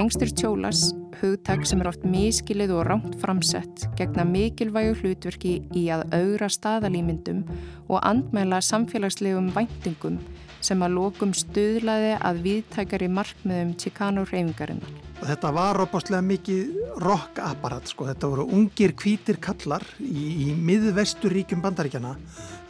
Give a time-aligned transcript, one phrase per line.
[0.00, 6.06] Gengstur tjólas, hugtak sem er oft miskilið og rámt framsett, gegna mikilvægu hlutverki í að
[6.16, 7.42] augra staðalýmyndum
[7.84, 10.16] og andmæla samfélagslegum væntingum
[10.64, 14.98] sem að lókum stuðlaði að viðtækari markmiðum Chicano reyfingarinnar.
[15.20, 22.14] Þetta var opastlega mikið rock-apparat sko, þetta voru ungir kvítir kallar í, í miðvesturíkjum bandaríkjana.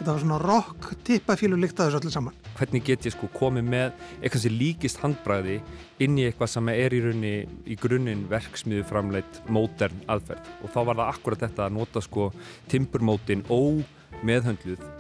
[0.01, 2.41] Þetta var svona rock-tippafílu líkt að þessu öllu saman.
[2.59, 5.61] Hvernig get ég sko komið með eitthvað sem líkist handbræði
[6.02, 7.35] inn í eitthvað sem er í raunni
[7.71, 12.33] í grunninn verksmiðu framleitt mótern aðferð og þá var það akkurat þetta að nota sko
[12.73, 15.00] timburmótin ómeðhöndluð.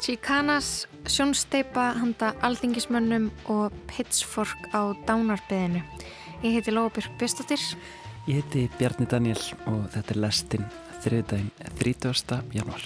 [0.00, 5.80] Chicanas, sjónsteipa, handa alþingismönnum og pitchfork á dánarbeðinu.
[6.44, 7.62] Ég heiti Lóabjörg Bjöstóttir.
[8.28, 10.68] Ég heiti Bjarni Daniel og þetta er lestinn
[11.04, 11.50] þriðdægin
[11.80, 12.42] 30.
[12.52, 12.84] januar.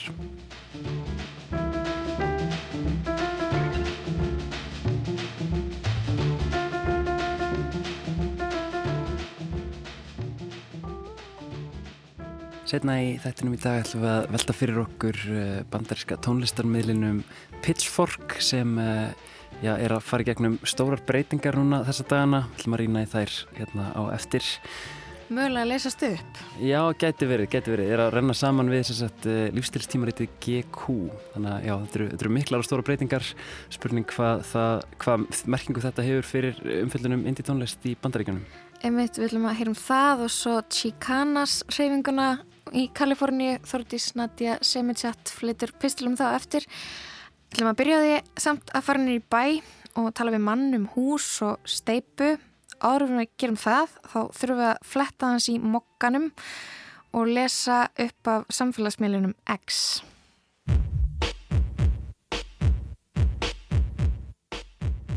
[12.70, 17.16] Setna í þættinum í dag ætlum við að velta fyrir okkur eh, bandaríska tónlistarmiðlinum
[17.64, 19.08] Pitchfork sem uh,
[19.58, 23.08] já, er að fara gegnum stórar breytingar núna þessa dagana, við ætlum að rýna í
[23.10, 24.46] þær hérna á eftir.
[25.34, 26.38] Mögulega að lesast upp?
[26.62, 27.90] Já, geti verið, geti verið.
[27.90, 30.94] Ég er að renna saman við uh, eh, lífstilstímaritið GQ,
[31.34, 33.32] þannig að já, þetta eru, eru miklar og stóra breytingar.
[33.74, 35.26] Spurning hvað, það, hvað
[35.56, 38.46] merkingu þetta hefur fyrir umfjöldunum indie tónlist í bandaríkanum.
[38.86, 42.30] Einmitt, við ætlum að heyrum það og svo Chicanas reyfinguna
[42.76, 46.66] í Kaliforni, Þordís Nadja Semitsat flytur pistilum þá eftir.
[47.50, 49.44] Við ætlum að byrja því samt að fara nýra í bæ
[50.00, 52.36] og tala við mann um hús og steipu.
[52.80, 56.30] Áður við gerum það, þá þurfum við að fletta hans í mokkanum
[57.18, 60.00] og lesa upp af samfélagsmiðlunum X.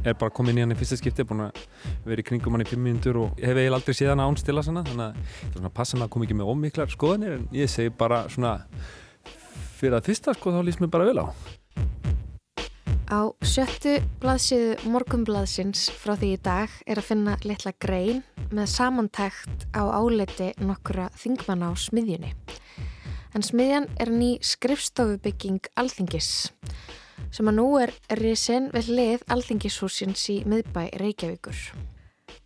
[0.03, 1.63] er bara komin í hann í fyrsta skipti, búin að
[2.05, 4.83] vera í kringum hann í fimm minútur og hef eiginlega aldrei séð hann ánstila svona,
[4.87, 7.93] þannig að það er svona passan að koma ekki með ómiklar skoðanir en ég segi
[7.97, 8.57] bara svona
[9.79, 11.27] fyrir að fyrsta sko þá lýst mér bara vel á.
[13.13, 19.67] Á sjöttu blaðsíðu morgumblaðsins frá því í dag er að finna litla grein með samantækt
[19.75, 22.31] á áleiti nokkura þingmanna á smiðjunni.
[23.33, 26.53] En smiðjan er ný skrifstofubygging Alþingis
[27.31, 31.59] sem að nú er risin við lið Alþingishúsins í miðbæ Reykjavíkur.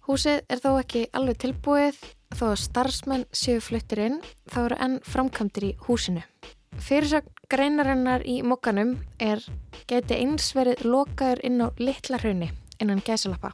[0.07, 1.97] Húsið er þó ekki alveg tilbúið
[2.35, 4.19] þó að starfsmenn séu fluttir inn
[4.51, 6.23] þá eru enn framkvæmdir í húsinu.
[6.77, 9.41] Fyrirsögn greinarinnar í mokkanum er
[9.89, 12.51] geti eins verið lokaður inn á litla hraunni
[12.83, 13.53] innan gæsalappa.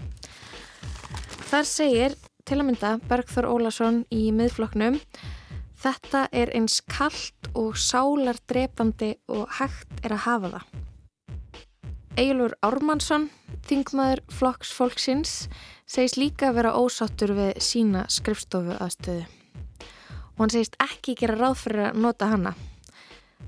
[1.47, 4.99] Þar segir til að mynda Bergþór Ólason í miðfloknum
[5.83, 10.67] Þetta er eins kallt og sálardrepandi og hægt er að hafa það.
[12.13, 13.23] Egilur Ármannsson,
[13.65, 15.47] þingmaður flokks fólksins,
[15.89, 19.23] segist líka að vera ósáttur við sína skrifstofu aðstöðu.
[20.35, 22.53] Og hann segist ekki gera ráð fyrir að nota hana.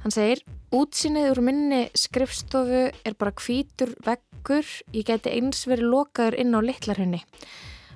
[0.02, 0.42] Hann segir,
[0.74, 4.66] útsýnið úr minni skrifstofu er bara kvítur veggur,
[4.98, 7.22] ég geti eins verið lokaður inn á litlarhunni.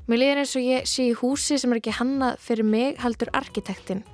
[0.06, 3.34] Mér liður eins og ég sé í húsi sem er ekki hannað fyrir mig heldur
[3.34, 4.06] arkitektin.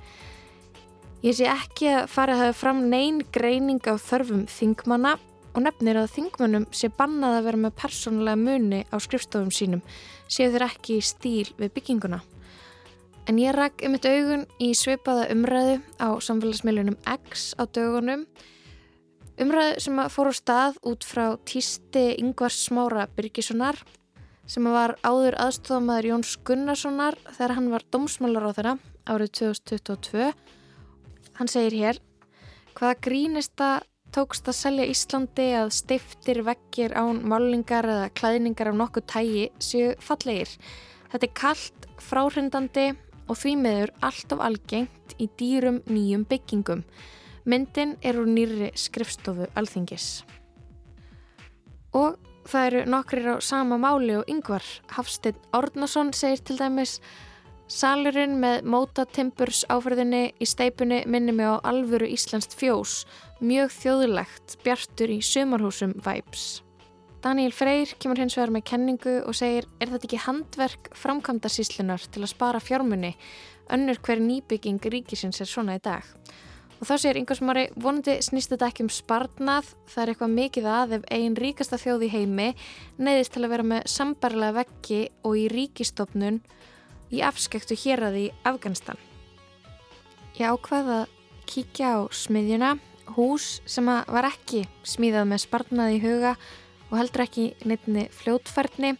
[1.20, 5.18] Ég sé ekki að fara að hafa fram neyn greining á þörfum þingmanna
[5.56, 9.82] og nefnir að þingmannum sé bannað að vera með persónulega muni á skrifstofum sínum,
[10.28, 12.20] séu þeir ekki í stíl við bygginguna.
[13.26, 18.26] En ég rakk um eitt augun í sveipaða umræðu á samfélagsmiðlunum X á dögunum.
[19.40, 23.80] Umræðu sem fór á stað út frá týsti Yngvars Smára Byrkissonar
[24.46, 28.76] sem var áður aðstofamæður Jóns Gunnarssonar þegar hann var domsmálar á þeirra
[29.10, 30.30] árið 2022.
[31.40, 32.00] Hann segir hér,
[32.78, 33.70] hvaða grínista
[34.16, 39.90] tókst að selja Íslandi að stiftir vekkir án málingar eða klæðningar af nokkuð tægi séu
[40.00, 40.48] fallegir.
[41.12, 42.86] Þetta er kallt, fráhrindandi
[43.28, 46.86] og því meður alltaf algengt í dýrum nýjum byggingum.
[47.44, 50.24] Myndin er úr nýri skrifstofu alþingis.
[51.92, 52.16] Og
[52.48, 54.64] það eru nokkrir á sama máli og yngvar.
[54.96, 57.00] Hafsteinn Árnason segir til dæmis
[57.66, 63.00] Salurinn með mótatimburs áferðinni í steipunni minni mig á alvöru Íslandst fjós,
[63.40, 66.62] mjög þjóðulegt, bjartur í sumarhúsum vibes.
[67.24, 72.04] Daniel Freyr kemur hins vegar með kenningu og segir er þetta ekki handverk framkvæmda síslunar
[72.12, 73.16] til að spara fjármunni
[73.74, 76.04] önnur hver nýbygging ríkisins er svona í dag.
[76.76, 80.96] Og þá segir yngvarsmári vonandi snýst þetta ekki um sparnað það er eitthvað mikið að
[80.98, 82.48] ef einn ríkasta þjóð í heimi
[83.00, 86.42] neyðist til að vera með sambarlega veggi og í ríkistofnun
[87.10, 89.00] í afskektu hér að því Afganistan.
[90.36, 91.14] Ég ákvaði að
[91.48, 92.76] kíkja á smiðjuna,
[93.14, 96.34] hús sem var ekki smíðað með sparnað í huga
[96.90, 98.94] og heldur ekki nefni fljótfærni.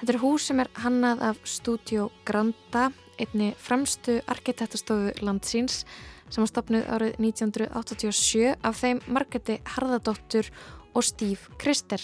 [0.00, 5.84] Þetta er hús sem er hannað af Studio Granda, einni fremstu arkitektastofu landsins
[6.32, 10.48] sem var stopnud árið 1987 af þeim Margreti Harðardóttur
[10.94, 12.02] og Steve Krister.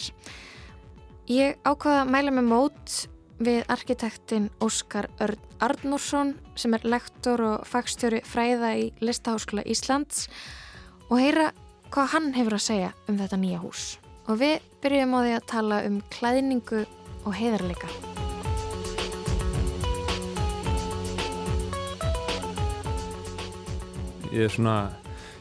[1.31, 2.97] Ég ákvaða að mæla með mót
[3.41, 10.27] við arkitektin Óskar Örn Arnúrsson sem er lektor og fagstjóri fræða í Listaháskóla Íslands
[11.11, 11.49] og heyra
[11.91, 13.99] hvað hann hefur að segja um þetta nýja hús.
[14.31, 16.83] Og við byrjum á því að tala um klæðningu
[17.27, 17.91] og heiðarleika.
[24.31, 24.77] Ég er svona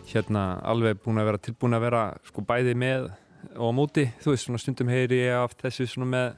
[0.10, 3.12] hérna alveg búin að vera tilbúin að vera sko bæði með
[3.54, 6.32] og á móti, þú veist svona stundum heyri ég af þessu svona með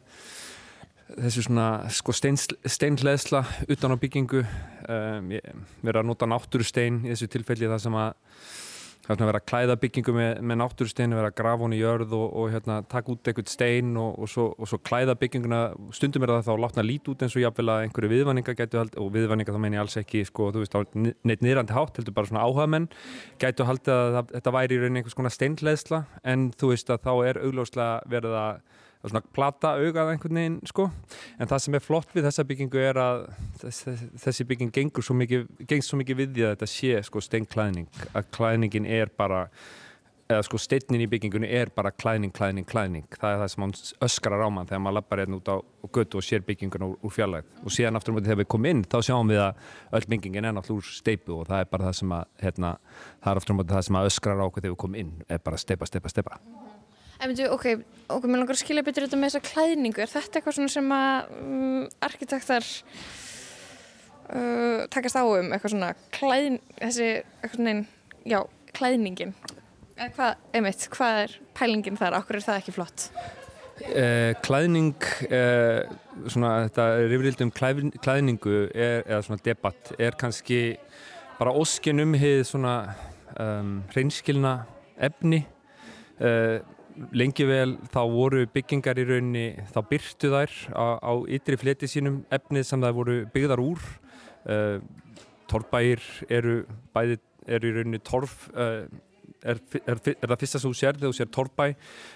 [1.22, 5.48] þessu svona sko steinleðsla utan á byggingu um, ég
[5.80, 8.12] verið að nota náttúrustein í þessu tilfelli það sem að
[9.06, 11.80] það er að vera að klæða byggingu með, með náttúrustein vera að grafa hún í
[11.80, 15.62] jörð og, og hérna, taka út eitthvað stein og, og, svo, og svo klæða bygginguna,
[15.98, 19.00] stundum er það þá látna lít út eins og jáfnvel að einhverju viðvanninga gætu haldið,
[19.02, 20.78] og viðvanninga þá menn ég alls ekki sko, þú veist,
[21.26, 22.90] neitt niðrandi hátt heldur bara svona áhagamenn,
[23.42, 26.04] gætu haldið að það, þetta væri í rauninni einhvers konar steinleðsla
[26.34, 28.71] en þú veist að þá er augljóslega verið að
[29.10, 30.88] svona plata augað einhvern veginn sko.
[31.40, 33.22] En það sem er flott við þessa byggingu er að
[33.64, 33.96] þessi,
[34.26, 37.88] þessi bygging gengur svo mikið, gengst svo mikið við því að þetta sé sko steinklæðning.
[38.14, 39.48] Að klæðningin er bara
[40.32, 43.08] eða sko steinin í byggingunni er bara klæðning, klæðning, klæðning.
[43.18, 43.76] Það er það sem hann
[44.08, 45.56] öskrar á mann þegar maður lappar hérna út á
[45.98, 48.72] götu og sér byggingun úr, úr fjarlæg og síðan aftur um því þegar við komum
[48.72, 49.64] inn þá sjáum við að
[50.00, 52.76] öll byggingin er náttúrulega úr steipu og það er bara það sem að hérna,
[53.24, 55.16] það er aftur um því það sem að öskrar á okkur þegar við komum inn
[55.28, 56.40] er bara steipa, steipa, steipa
[57.22, 57.66] En veitu, ok,
[58.10, 60.02] ok, mér langar að skilja betur þetta með þessa klæðningu.
[60.02, 62.70] Er þetta eitthvað svona sem að um, arkitektar
[64.34, 65.52] uh, takast á um?
[65.54, 67.12] Eitthvað svona klæðn, þessi,
[67.44, 67.76] eitthvað svona,
[68.26, 68.40] já,
[68.74, 69.36] klæðningin.
[70.02, 72.18] Eða hvað, einmitt, hvað er pælingin þar?
[72.24, 73.06] Okkur er það ekki flott?
[73.82, 75.86] Eh, klæðning, eh,
[76.30, 80.62] svona þetta rifrildum klæðningu er, eða svona debatt, er kannski
[81.38, 82.76] bara óskin um hið svona
[83.38, 84.60] um, hreinskilna
[85.02, 85.44] efni.
[86.22, 86.62] Uh,
[87.16, 92.22] lengi vel þá voru byggingar í rauninni, þá byrtu þær á, á ytri fleti sínum
[92.34, 93.86] efnið sem það voru byggðar úr.
[94.42, 94.82] Uh,
[95.52, 96.02] torfbæir
[96.32, 96.62] eru
[96.96, 98.88] bæði, eru í rauninni torf uh,
[99.42, 101.68] er, er, er það fyrsta sem þú sér þegar þú sér torfbæ.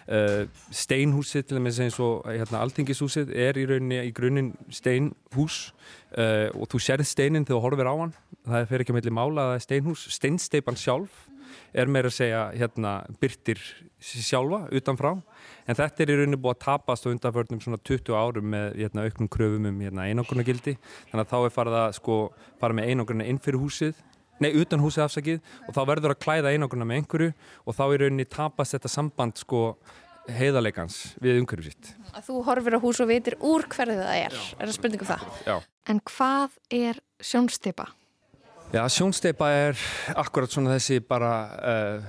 [0.08, 5.70] Uh, steinhúsið til dæmis eins og hérna, altingishúsið er í rauninni í grunninn steinhús.
[6.16, 8.12] Og þú sérð steinin þegar þú horfir á hann.
[8.46, 10.04] Það fer ekki að meðli mála að það er steinhús.
[10.16, 11.26] Steinsteipan sjálf
[11.74, 13.62] er meira að segja hérna byrtir
[14.00, 15.14] sjálfa utanfrá
[15.66, 19.06] en þetta er í rauninu búið að tapast á undanförnum svona 20 árum með hérna,
[19.08, 20.76] auknum kröfum um hérna, einogrunagildi
[21.12, 22.20] þannig að þá er farið að sko
[22.62, 24.02] fara með einogruna inn fyrir húsið
[24.44, 28.00] nei utan húsið afsakið og þá verður að klæða einogruna með einhverju og þá í
[28.02, 29.62] rauninni tapast þetta samband sko
[30.26, 31.92] heiðarleikans við umhverju sitt.
[32.16, 35.26] Að þú horfir á hús og veitir úr hverði það er, er það spurningum það?
[35.46, 35.56] Já.
[35.92, 37.88] En hvað er sjónsteipa?
[38.74, 39.82] Já, sjónsteipa er
[40.18, 41.32] akkurat svona þessi bara
[41.62, 42.08] uh,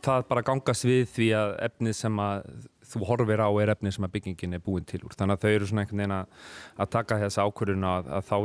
[0.00, 2.46] það bara gangast við því að efnið sem að
[2.90, 5.14] þú horfir á er efnið sem að byggingin er búin til úr.
[5.14, 8.36] Þannig að þau eru svona einhvern veginn að taka þessa ákvörðun að, að þá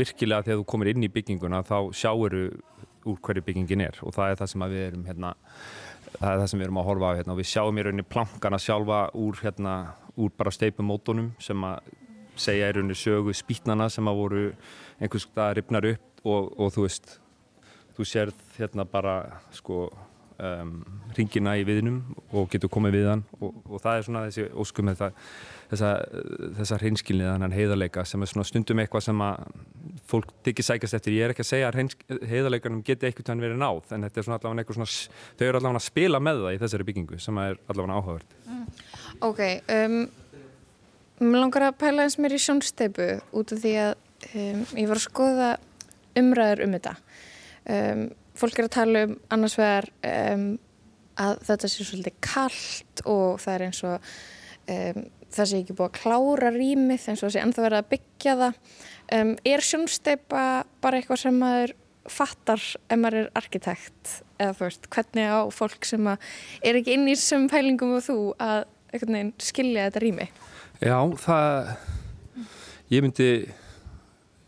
[0.00, 2.44] virkilega þegar þú komir inn í bygginguna þá sjáuru
[3.12, 5.32] úr hverju byggingin er og það er það sem við erum hérna,
[6.18, 8.06] það er það sem við erum að horfa á hérna, og við sjáum í rauninni
[8.14, 9.74] plankana sjálfa úr, hérna,
[10.16, 11.92] úr bara steipumótonum sem að
[12.38, 14.44] segja í rauninni sögu spýtnana sem að voru
[15.02, 17.18] einhvers veginn ripnar upp og, og þú veist
[17.96, 19.16] þú sérð hérna bara
[19.54, 19.86] sko
[20.42, 20.72] um,
[21.16, 22.00] ringina í viðnum
[22.32, 27.56] og getur komið við hann og, og það er svona þessi óskum þessa, hreinskilni þannig
[27.58, 29.44] heiðarleika sem er svona stundum eitthvað sem að
[30.08, 33.62] fólk tekið sækast eftir ég er ekki að segja að heiðarleikanum geti eitthvað þannig verið
[33.62, 34.90] náð en þetta er svona allavega eitthvað svona
[35.38, 38.62] þau eru allavega að spila með það í þessari byggingu sem er allavega áhugavert mm.
[39.22, 39.98] Ok, um,
[41.22, 43.92] mér langar að pæla eins mér í sjónsteipu út af því að
[44.32, 45.50] um, ég var að skoða
[46.18, 46.94] umræður um þetta.
[47.62, 48.04] Um,
[48.38, 50.46] fólk er að tala um annars vegar um,
[51.22, 54.08] að þetta sé svolítið kallt og það er eins og
[54.72, 57.92] um, það sé ekki búið að klára rýmið eins og það sé ennþá verið að
[57.92, 58.58] byggja það.
[59.12, 60.44] Um, er sjónsteipa
[60.82, 61.76] bara eitthvað sem maður
[62.10, 64.18] fattar ef maður er arkitekt?
[64.40, 68.18] Eða þú veist, hvernig á fólk sem er ekki inn í þessum pælingum og þú
[68.42, 68.64] að
[69.40, 70.28] skilja þetta rými?
[70.82, 71.74] Já, það
[72.92, 73.28] ég myndi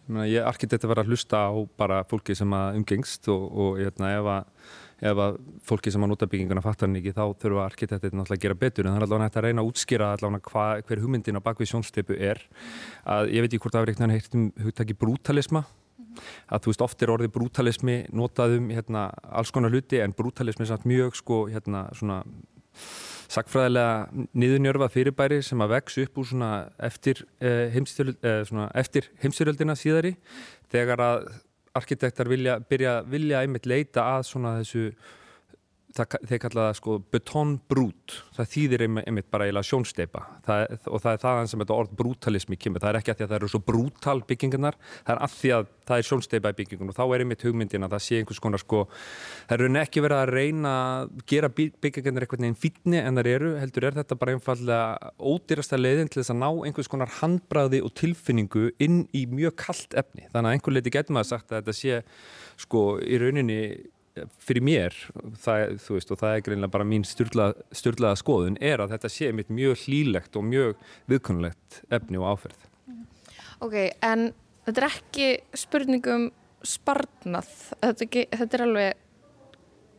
[0.05, 3.79] Ég er arkitekt að vera að hlusta á bara fólki sem að umgengst og, og
[3.81, 4.73] hérna, ef, að,
[5.11, 8.43] ef að fólki sem að nota bygginguna fattar hann ekki þá þurfa arkitektir náttúrulega að
[8.43, 8.85] gera betur.
[8.85, 11.71] En það er allavega hægt að reyna að útskýra allavega hva, hver hugmyndin á bakvið
[11.73, 12.43] sjónsteipu er.
[13.17, 15.65] Að ég veit ekki hvort það er eitthvað heilt um hugtaki brútalisma.
[16.53, 20.75] Að þú veist oft er orðið brútalismi notaðum hérna, alls konar hluti en brútalismi er
[20.75, 22.21] samt mjög sko hérna svona
[23.35, 26.51] sakfræðilega niðurnjörfa fyrirbæri sem að vex upp úr svona
[26.89, 30.15] eftir, eh, heimstyrjöld, eh, svona eftir heimstyrjöldina síðari
[30.73, 31.29] þegar að
[31.75, 34.95] arkitektar vilja, byrja, vilja einmitt leita að svona þessu
[35.95, 38.17] það, þeir kalla það sko betonbrút.
[38.37, 42.59] Það þýðir einmitt bara eiginlega sjónsteipa það, og það er þaðan sem þetta orð brútalismi
[42.61, 45.39] kemur, það er ekki að því að það eru svo brútal byggingarnar, það er að
[45.39, 48.19] því að það er sjónsteipa í byggingun og þá er einmitt hugmyndin að það sé
[48.21, 48.83] einhvers konar sko
[49.49, 53.51] það eru ekki verið að reyna að gera byggingarnar einhvern veginn fítni en það eru,
[53.61, 57.93] heldur er þetta bara einfallega ódýrasta leiðin til þess að ná einhvers konar handbræði og
[58.01, 61.77] tilfinningu inn í mjög kallt efni, þannig að einhver leiti getur maður sagt að þetta
[61.81, 62.01] sé
[62.65, 63.61] sko í rauninni
[64.43, 64.97] fyrir mér,
[65.43, 69.11] það, þú veist, og það er greinlega bara mín styrlaða styrla skoðun, er að þetta
[69.13, 72.69] sé mitt mjög hlýlegt og mjög viðkunnulegt efni og áferð.
[73.65, 74.31] Ok, en
[74.67, 75.29] þetta er ekki
[75.59, 76.29] spurningum
[76.65, 77.51] sparnað,
[77.83, 79.04] þetta, þetta er alveg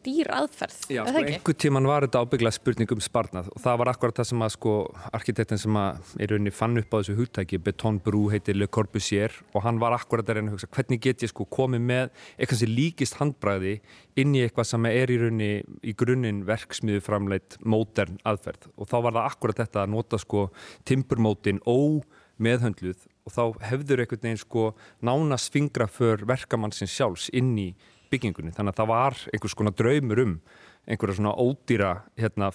[0.06, 3.92] dýr aðferð, Já, sko, einhver tíman var þetta ábygglega spurning um sparnað og það var
[3.92, 4.74] akkurat það sem að sko
[5.18, 9.34] arkitektin sem að í rauninni fann upp á þessu húttæki Beton Brú heitir Le Corbusier
[9.54, 12.62] og hann var akkurat að reyna að hugsa hvernig get ég sko komið með eitthvað
[12.62, 13.80] sem líkist handbræði
[14.22, 18.70] inn í eitthvað sem er í rauninni í grunninn verksmiðu framleitt mótern aðferð?
[18.78, 20.48] Og þá var það akkurat þetta að nota sko
[20.88, 22.04] timburmótin ó
[22.42, 24.64] meðhöndluð og þá hefður einhvern veginn sko
[25.06, 27.70] nánast fingra för verkamannsins sjálfs inn í
[28.16, 28.56] byggingunni.
[28.56, 30.38] Þannig að það var einhvers konar draumur um
[30.86, 32.52] einhverja svona ódýra hérna,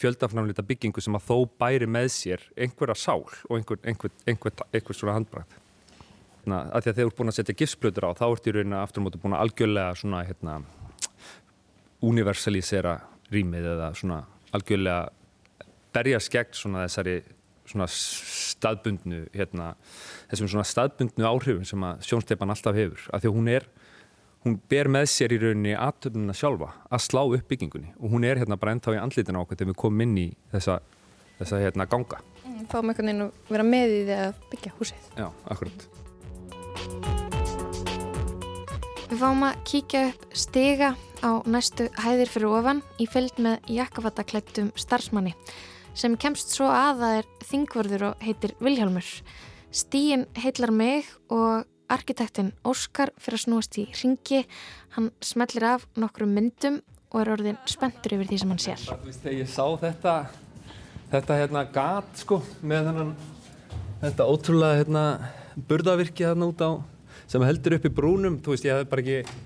[0.00, 4.96] fjöldafnamlita byggingu sem að þó bæri með sér einhverja sál og einhver, einhver, einhver, einhver
[4.96, 5.58] svona handbræð
[6.44, 9.02] þannig að að þeir eru búin að setja gifsplötur á þá ertu í rauninu aftur
[9.02, 10.56] og mótu búin að algjörlega svona hérna
[12.04, 12.98] universalísera
[13.32, 14.20] rýmið eða svona
[14.56, 14.98] algjörlega
[15.94, 17.20] berja skeggt svona þessari
[17.64, 19.70] svona staðbundnu hérna,
[20.28, 23.06] þessum svona staðbundnu áhrifum sem að sjónsteipan alltaf hefur.
[23.08, 23.66] Af því að hún er
[24.44, 28.40] hún ber með sér í rauninni aðtöfnuna sjálfa að slá upp byggingunni og hún er
[28.42, 30.78] hérna bara ennþá í andlitin á okkur þegar við komum inn í þessa,
[31.40, 32.20] þessa hérna ganga.
[32.44, 35.08] Mm, fáum einhvern veginn að vera með í því að byggja húsið.
[35.16, 35.88] Já, akkurat.
[39.08, 44.72] Við fáum að kíkja upp stiga á næstu hæðir fyrir ofan í fylg með jakkafattaklættum
[44.76, 45.32] starfsmanni
[45.96, 49.06] sem kemst svo að það er þingvörður og heitir Vilhjálmur.
[49.74, 54.42] Stíin heitlar mig og Arkitektinn Óskar fyrir að snúast í ringi,
[54.96, 56.80] hann smellir af nokkru myndum
[57.12, 58.82] og er orðin spenntur yfir því sem hann sér.
[59.22, 60.14] Þegar ég sá þetta,
[61.12, 63.12] þetta hérna gat sko með þennan,
[64.02, 65.04] þetta ótrúlega hérna
[65.70, 66.70] burdavirkið hérna út á,
[67.30, 69.38] sem heldur upp í brúnum, þú veist, ég hef bara ekki,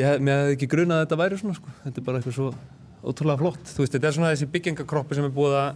[0.00, 2.38] ég hef, mér hef ekki grunað að þetta væri svona sko, þetta er bara eitthvað
[2.40, 2.50] svo
[3.02, 5.70] ótrúlega flott, þú veist, þetta er svona þessi byggingakroppi sem er búið að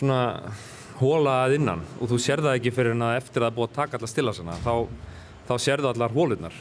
[0.00, 0.20] svona
[1.00, 3.76] hóla að innan og þú sér það ekki fyrir að eftir að það búið að
[3.80, 4.74] taka allar stilasana þá,
[5.48, 6.58] þá sér það allar hólunar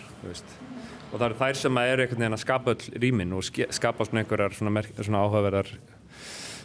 [1.10, 4.24] og það eru þær sem er einhvern veginn að skapa all rýmin og skapa svona
[4.24, 5.74] einhverjar svona, svona áhugaverðar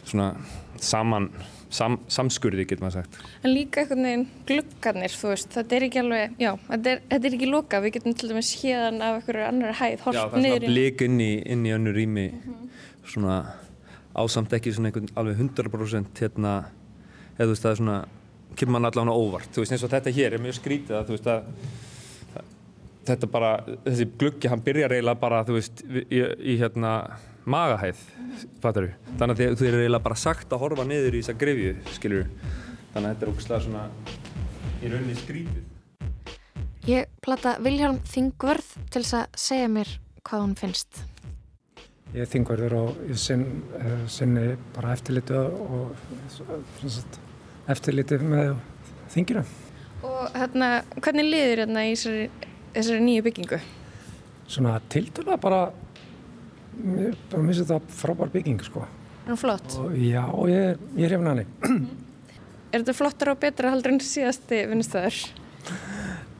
[0.05, 0.29] svona
[0.81, 1.29] saman
[1.73, 3.19] sam, samskurði getur maður sagt.
[3.43, 7.29] En líka einhvern veginn gluggarnir þú veist, þetta er ekki alveg, já, þetta er, þetta
[7.29, 10.47] er ekki loka, við getum til dæmis hérðan af einhverju annar hæð, Já, það er
[10.47, 12.73] svona blik inn í, inn í önnu rými mm -hmm.
[13.13, 13.37] svona
[14.15, 16.53] ásamt ekki svona einhvern alveg 100% hérna
[17.35, 17.97] eða þú veist það er svona
[18.55, 21.17] kemur mann allavega óvart, þú veist eins og þetta hér er mjög skrítið að þú
[21.17, 21.51] veist að
[23.05, 23.51] þetta bara,
[23.85, 26.95] þessi gluggi hann byrjar eiginlega bara þú veist í, í hérna
[27.45, 28.01] magahæð
[28.63, 31.77] fattar þú, þannig að þú er eiginlega bara sagt að horfa niður í þessa grefju
[31.99, 32.27] skilur,
[32.95, 33.87] þannig að þetta er ógslag svona
[34.81, 35.71] í rauninni skrítið
[36.85, 39.89] Ég platta Viljálm Þingvörð til þess að segja mér
[40.21, 40.99] hvað hún finnst.
[42.13, 44.43] Ég er Þingvörður og ég eh, sinni
[44.75, 45.95] bara eftirlitu og
[47.71, 48.51] eftirlitið með
[49.13, 49.45] þingina.
[50.05, 50.69] Og hérna,
[50.99, 53.59] hvernig liður hérna í þessari, þessari nýju byggingu?
[54.45, 55.61] Svona tildulega bara,
[56.77, 58.85] mér finnst þetta frábær bygging sko.
[59.25, 59.77] Er það flott?
[59.81, 61.87] Og, já, og ég, ég er hefna hann.
[62.69, 65.21] Er þetta flottar og betra haldur en síðasti vinnustöður?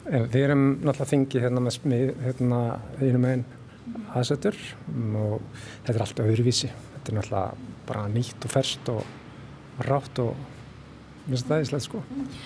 [0.06, 2.60] Við erum náttúrulega þingið hérna með smið, hérna
[3.00, 3.46] einum einn
[4.16, 4.58] aðsettur
[5.18, 5.40] og
[5.86, 6.70] þetta er alltaf öðruvísi.
[6.70, 10.36] Þetta er náttúrulega bara nýtt og ferst og rátt og
[11.26, 12.02] mér finnst það íslegt sko.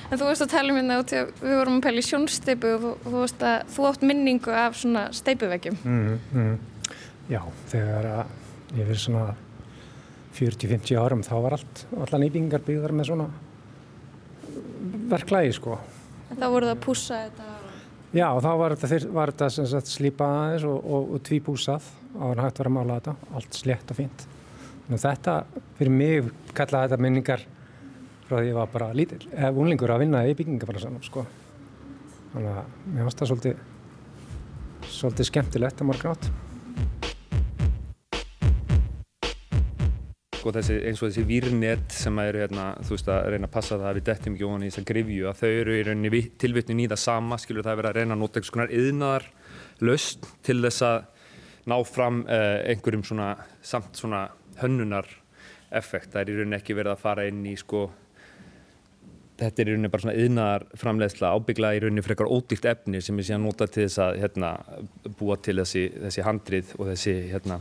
[0.10, 2.72] En þú veist að tala um hérna út í að við vorum að í sjónsteipu
[2.76, 5.78] og þú, þú veist að þú átt minningu af svona steipuveggjum.
[5.84, 6.58] Mm -hmm.
[7.30, 8.26] Já, þegar að
[8.78, 9.36] ég verið svona
[10.34, 13.30] 40-50 árum þá var allt, allar nýbyggingar byggðar með svona
[15.10, 15.80] verklægi sko.
[16.32, 17.44] En þá voruð það að pússa þetta?
[18.10, 22.62] Já, þá var þetta, var þetta slípað aðeins og, og, og tvípúsað á hann hægt
[22.62, 24.26] vera að mála þetta, allt slétt og fínt.
[24.90, 25.36] Að þetta,
[25.78, 27.44] fyrir mig kallaði þetta minningar
[28.30, 31.26] frá því að ég var bara lítill, eða unlingur að vinna í byggingafælarsanum sko.
[32.36, 33.66] Þannig að mér finnst það svolítið,
[35.00, 36.32] svolítið skemmtilegt að morgun átt.
[40.40, 43.78] sko þessi, eins og þessi výrnett sem eru hérna, þú veist að reyna að passa
[43.78, 46.82] það að við dettum ekki ofan í þessa grifju að þau eru í rauninni tilvittnin
[46.84, 49.26] í það sama skilur það að vera að reyna að nota einhvers konar yðnaðar
[49.90, 51.00] löst til þess að
[51.70, 53.30] ná fram uh, einhverjum svona
[53.62, 54.24] samt svona
[54.62, 55.10] hönnunar
[55.76, 57.90] effekt, það er í rauninni ekki verið að fara inn í sko
[59.40, 63.20] þetta er í rauninni bara svona yðnaðar framleiðsla ábyggla í rauninni frekar ódýrt efni sem
[63.20, 64.52] er síðan nota til þess að hérna,
[65.20, 67.60] búa til þessi, þessi handrið og þessi hérna,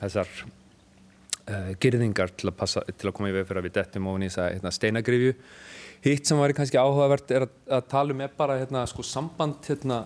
[0.00, 4.10] þessar uh, girðingar til að, passa, til að koma í veg fyrir að við dettum
[4.10, 5.36] ofin í þessa hérna, steinagrifju
[6.04, 9.70] hitt sem væri kannski áhugavert er að, að tala um er bara hérna, sko, samband
[9.70, 10.02] hérna,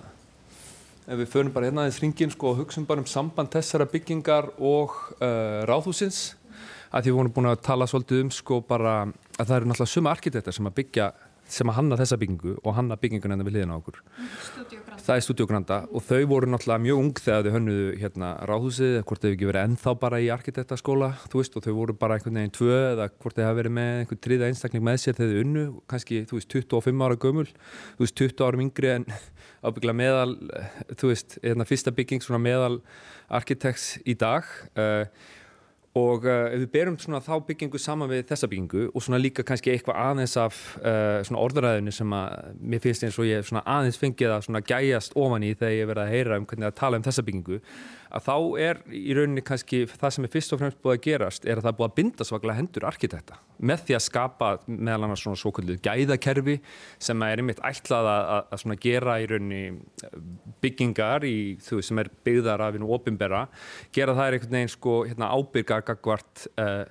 [1.09, 4.53] ef við förum bara hérna aðeins ringin sko, og hugsaum bara um samband þessara byggingar
[4.59, 6.37] og uh, ráðhúsins
[6.89, 8.95] að því við vorum búin að tala svolítið um sko bara
[9.39, 11.09] að það eru náttúrulega suma arkitektar sem að byggja
[11.49, 14.01] sem að hanna þessa byggingu og hanna byggingun enda við liðina á okkur.
[15.01, 18.97] Það er Studio Granda og þau voru náttúrulega mjög ung þegar þau hönnuðu hérna ráðhúsið,
[19.09, 22.41] hvort þau ekki verið ennþá bara í arkitektaskóla, þú veist, og þau voru bara einhvern
[22.41, 25.47] veginn tvö eða hvort þau hafa verið með einhvern triða einstakling með sér þegar þau
[25.47, 25.65] unnu,
[25.95, 27.49] kannski, þú veist, 25 ára gömul,
[27.97, 29.09] þú veist, 20 árum yngri en
[29.67, 30.37] ábyggla meðal,
[30.93, 32.83] þú veist, hérna fyrsta bygging svona meðal
[33.41, 34.45] arkitekts í dag.
[34.77, 35.09] Uh,
[35.97, 39.45] og uh, ef við berum svona þá byggingu saman við þessa byggingu og svona líka
[39.47, 43.65] kannski eitthvað aðeins af uh, svona orðuræðinu sem að mér finnst eins og ég svona
[43.65, 46.77] aðeins fengið að svona gæjast ofan í þegar ég verið að heyra um hvernig að
[46.83, 47.61] tala um þessa byggingu
[48.09, 48.35] að þá
[48.65, 51.67] er í rauninni kannski það sem er fyrst og fremst búið að gerast er að
[51.67, 55.41] það er búið að binda svaklega hendur arkitekta með því að skapa meðal annars svona
[55.41, 56.59] svo kvöldu gæðakerfi
[57.09, 60.21] sem er einmitt ætlað að, að, svona gera í rauninni
[60.65, 63.47] byggingar í þú sem er byggðar af einu ofinbera
[63.95, 66.87] gera það er einhvern veginn sko hérna ábyrgar gagvart uh,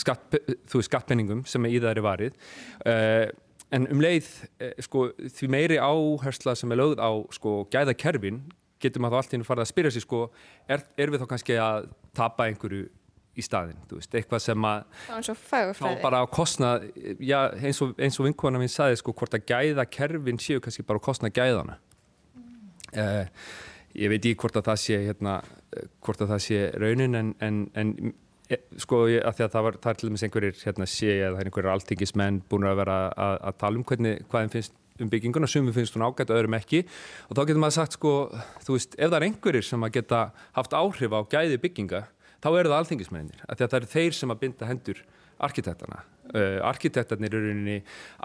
[0.00, 0.36] skatt,
[0.68, 2.36] þú veist skattpenningum sem er í það er varið.
[2.84, 3.26] Uh,
[3.74, 4.28] en um leið
[4.62, 8.44] uh, sko því meiri áhersla sem er lögð á sko gæðakerfin
[8.84, 10.20] getur maður þá allt í hennu farið að spyrja sig sko,
[10.68, 12.86] er, er við þá kannski að tapa einhverju
[13.34, 14.84] í staðin, þú veist, eitthvað sem að
[15.74, 16.74] þá bara á kostna
[17.18, 21.02] já, eins og, og vinkona minn saði sko, hvort að gæða kerfin séu kannski bara
[21.02, 21.78] á kostna gæðana
[22.38, 22.52] mm.
[23.02, 23.48] uh,
[23.98, 25.38] ég veit ekki hvort að það sé hérna,
[26.04, 27.92] hvort að það sé raunin en, en, en
[28.50, 31.38] e, sko, ég, að að það, var, það er til dæmis einhverjir hérna sé er
[31.42, 35.48] einhverjir alltingismenn búin að vera að, að tala um hvernig, hvað þeim finnst um bygginguna,
[35.50, 36.84] sumum finnst hún ágætt, öðrum ekki
[37.26, 38.12] og þá getur maður sagt sko,
[38.62, 40.20] þú veist, ef það er einhverjir sem að geta
[40.54, 42.04] haft áhrif á gæði bygginga,
[42.38, 45.00] þá eru það alþingismennir, af því að það eru þeir sem að binda hendur
[45.42, 46.04] arkitektana.
[46.30, 47.80] Uh, arkitektarnir eru inn í,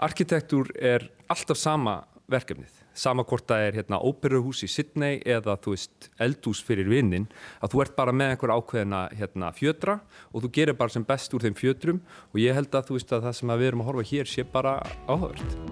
[0.06, 1.96] arkitektur er alltaf sama
[2.30, 7.26] verkefnið, sama hvort það er hérna óperuhús í Sydney eða þú veist eldús fyrir vinnin,
[7.58, 9.98] að þú ert bara með einhver ákveðina hérna fjödra
[10.30, 13.18] og þú gerir bara sem best úr þeim fjödrum og ég held að þú veist
[13.18, 14.78] að það sem að við erum að horfa hér sé bara
[15.10, 15.69] áhugavert.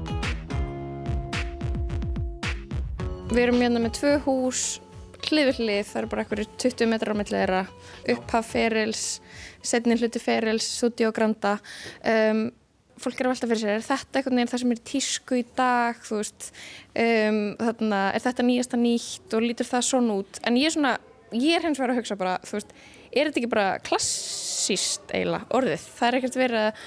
[3.28, 4.60] Við erum hérna með tvö hús,
[5.28, 7.58] hlið við hlið, það eru bara eitthvað 20 metrar á milliðra,
[8.14, 9.02] upphaf ferils,
[9.60, 11.58] setni hluti ferils, Studio Granda.
[12.08, 12.40] Um,
[12.96, 15.44] fólk er að velta fyrir sér, er þetta einhvern veginn það sem er tísku í
[15.60, 16.48] dag, þú veist,
[17.04, 20.42] um, þarna, er þetta nýjasta nýtt og lítur það svona út?
[20.48, 20.96] En ég er svona,
[21.36, 22.74] ég er hens vegar að hugsa bara, þú veist,
[23.12, 25.88] er þetta ekki bara klassíst eiginlega orðið?
[26.00, 26.84] Það er ekkert verið að,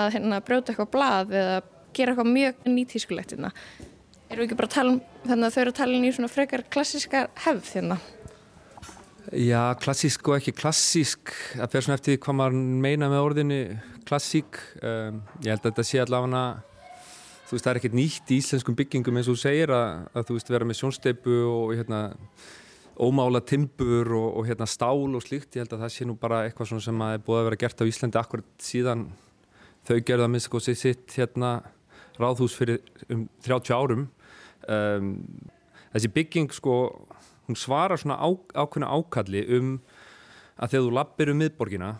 [0.00, 3.52] að hérna, brjóta eitthvað blað eða gera eitthvað mjög nýtískulegt hérna.
[4.32, 6.28] Erum við ekki bara að tala um, þannig að þau eru að tala í svona
[6.32, 7.96] frekar klassíska hefð hérna?
[9.36, 13.58] Já, klassísk og ekki klassísk, það fer svona eftir hvað maður meina með orðinu
[14.08, 14.56] klassík.
[14.80, 16.40] Um, ég held að þetta sé allavega,
[17.44, 20.26] þú veist, það er ekkert nýtt í íslenskum byggingum eins og þú segir að, að
[20.30, 22.00] þú veist vera með sjónsteipu og hérna
[23.04, 25.60] ómála timbur og, og hérna stál og slíkt.
[25.60, 27.60] Ég held að það sé nú bara eitthvað svona sem að er búið að vera
[27.66, 29.04] gert á Íslandi akkurat síðan
[29.84, 31.52] þau gerða missa góð sitt hérna
[32.20, 32.80] ráðhús fyrir
[33.12, 34.08] um 30 árum
[34.68, 35.12] um,
[35.94, 36.76] þessi bygging sko
[37.48, 39.74] hún svarar svona á, ákveðna ákalli um
[40.56, 41.90] að þegar þú lappir um miðborgina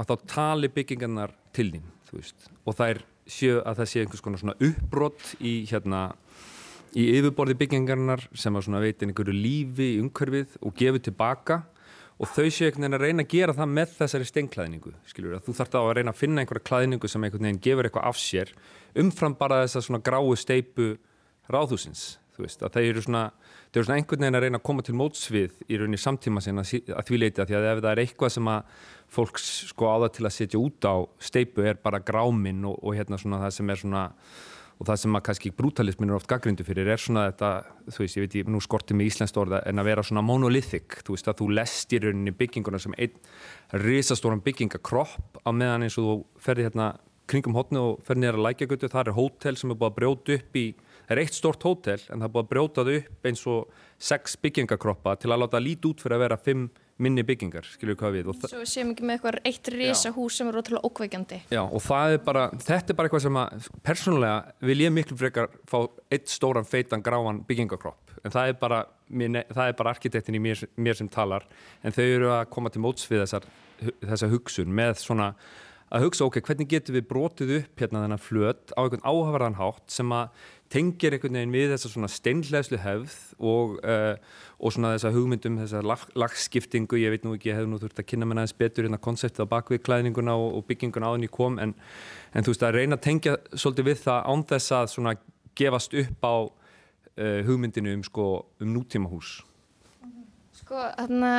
[0.00, 1.88] að þá tali byggingarnar til þín
[2.66, 6.08] og það er séu að það sé einhvers konar svona uppbrott í hérna
[6.98, 11.62] í yfirborði byggingarnar sem að svona veit einhverju lífi í umhverfið og gefur tilbaka.
[12.20, 15.46] Og þau séu einhvern veginn að reyna að gera það með þessari steinklæðningu skiljur, að
[15.46, 18.18] þú þarf þá að reyna að finna einhverja klæðningu sem einhvern veginn gefur eitthvað af
[18.20, 18.50] sér
[19.00, 20.90] umfram bara þessa svona gráu steipu
[21.54, 22.04] ráðhúsins,
[22.40, 23.24] veist, að það eru svona,
[23.74, 27.02] eru svona einhvern veginn að reyna að koma til mótsvið í rauninni samtíma sinna að
[27.08, 30.24] því leiti að því að ef það er eitthvað sem að fólks sko áða til
[30.26, 33.82] að setja út á steipu er bara gráminn og, og hérna svona það sem er
[33.82, 34.06] svona
[34.80, 37.50] og það sem að kannski brutalismin er oft gaggrindu fyrir er svona þetta,
[37.92, 41.02] þú veist, ég veit ég nú skorti með íslenskt orða en að vera svona monolithic
[41.04, 43.18] þú veist að þú lest í rauninni bygginguna sem einn
[43.84, 46.94] risastóran byggingakropp á meðan eins og þú ferði hérna
[47.30, 50.56] kringum hotni og ferði nýra lækjagötu, það er hótel sem er búið að brjóta upp
[50.58, 50.64] í
[51.10, 53.80] það er eitt stort hótel en það er búið að brjóta það upp eins og
[53.98, 56.68] sex byggingakroppa til að láta lít út fyrir að vera fimm
[57.00, 58.26] minni byggingar, við hvað við.
[58.44, 61.38] Svo séum ekki með eitthvað eitt risa hús sem er ótrúlega ókveikjandi.
[61.48, 65.16] Já, og það er bara, þetta er bara eitthvað sem að, persónulega vil ég miklu
[65.20, 65.78] frekar fá
[66.12, 70.66] eitt stóran, feitan, gráan byggingakropp, en það er bara, það er bara arkitektin í mér,
[70.76, 71.48] mér sem talar,
[71.80, 73.48] en þau eru að koma til móts við þessar,
[74.04, 75.32] þessa hugsun með svona,
[75.90, 80.12] að hugsa, ok, hvernig getur við brotið upp hérna þennan flöt á einhvern áhafarðanhátt sem
[80.14, 84.14] að tengir einhvern veginn við þessa svona steinlegslu hefð og, uh,
[84.62, 88.02] og svona þessa hugmyndum, þessa lag, lagskiptingu, ég veit nú ekki, ég hef nú þurft
[88.02, 91.58] að kynna mér aðeins betur hérna konseptið á bakviðklæðninguna og, og bygginguna áðin í kom,
[91.62, 91.74] en,
[92.30, 95.16] en þú veist að reyna að tengja svolítið við það án þess að svona
[95.58, 98.30] gefast upp á uh, hugmyndinu um sko
[98.62, 99.40] um nútíma hús.
[100.60, 101.34] Sko, þarna,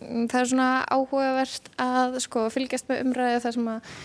[0.00, 3.96] það er svona áhugavert að sko fylgjast með umræðu þar sem að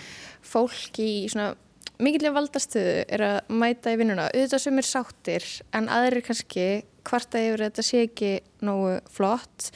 [0.44, 1.54] fólk í svona
[2.02, 4.30] mikilvæg valdastuðu er að mæta í vinnuna.
[4.32, 6.66] Auðvitað sem er sáttir en aðrir kannski
[7.08, 8.32] hvarta yfir þetta sé ekki
[8.66, 9.70] nógu flott.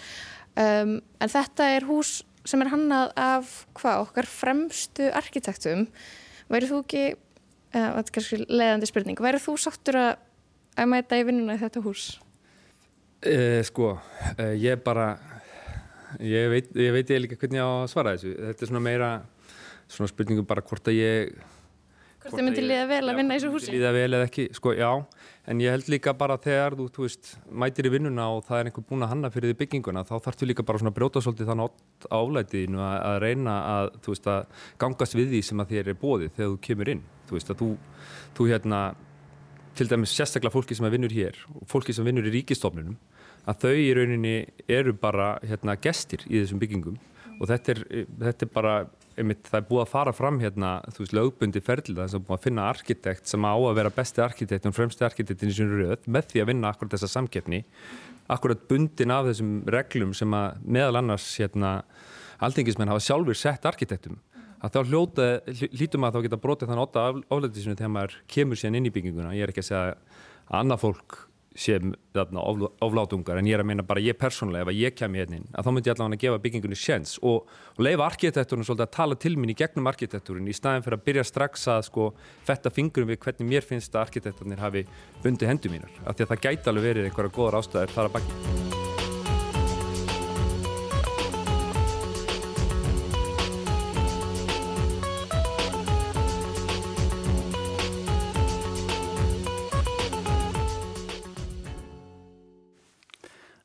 [0.58, 5.88] Um, en þetta er hús sem er hannað af hvað okkar fremstu arkitektum.
[6.49, 10.13] Værið þú ekki uh, þetta er kannski leiðandi spurning værið þú sáttur að,
[10.80, 12.08] að mæta í vinnuna í þetta hús?
[13.25, 15.12] Uh, sko, uh, ég bara
[16.23, 18.34] ég veit, ég veit ég líka hvernig ég á að svara þessu.
[18.47, 19.12] Þetta er svona meira
[19.88, 21.38] svona spurningum bara hvort að ég
[22.28, 23.72] Hvort þið myndi liða vel að vinna í þessu húsi?
[23.72, 24.90] Liða vel eða ekki, sko já,
[25.48, 27.32] en ég held líka bara þegar þú, þú veist,
[27.63, 30.44] mætir í vinnuna og það er einhver búin að hanna fyrir því bygginguna, þá þarfst
[30.44, 34.32] við líka bara svona að brjóta svolítið þannig álætiðinu að, að reyna að, þú veist,
[34.34, 37.54] að gangast við því sem að þér er bóðið þegar þú kemur inn, þú veist,
[37.54, 37.70] að þú,
[38.38, 38.82] þú hérna,
[39.78, 42.98] til dæmis sérstaklega fólki sem vinnur hér og fólki sem vinnur í ríkistofnunum,
[43.48, 44.38] að þau í rauninni
[44.68, 46.98] eru bara, hérna, gestir í þessum byggingum.
[47.38, 47.82] Og þetta er,
[48.24, 48.74] þetta er bara
[49.17, 52.38] einmitt, það er búið að fara fram hérna, þú veist, lögbundi ferðlið þess að búið
[52.38, 56.06] að finna arkitekt sem á að vera besti arkitekt og fremsti arkitektin í sinu rauð
[56.06, 57.63] með því að vinna akkurat þessa samkeppni
[58.32, 61.80] akkurat bundin af þessum reglum sem að meðal annars hérna,
[62.43, 64.19] aldingismenn hafa sjálfur sett arkitektum.
[64.58, 65.27] Að þá hljóta,
[65.77, 69.36] hlítum að þá geta brotið þann åtta álætisinu þegar maður kemur síðan inn í bygginguna,
[69.38, 71.17] ég er ekki að segja að annað fólk
[71.58, 75.22] sem oflátungar en ég er að meina bara ég persónulega ef að ég kem í
[75.22, 78.86] hérna að þá myndi ég allavega að gefa byggingunni sjens og, og leifa arkitekturinn svolítið
[78.86, 82.10] að tala til mín í gegnum arkitekturinn í staðin fyrir að byrja strax að sko
[82.48, 84.86] fetta fingurum við hvernig mér finnst að arkitekturnir hafi
[85.26, 88.20] bundið hendur mínar af því að það gæti alveg verið einhverja góðar ástæðir þar að
[88.20, 88.77] baki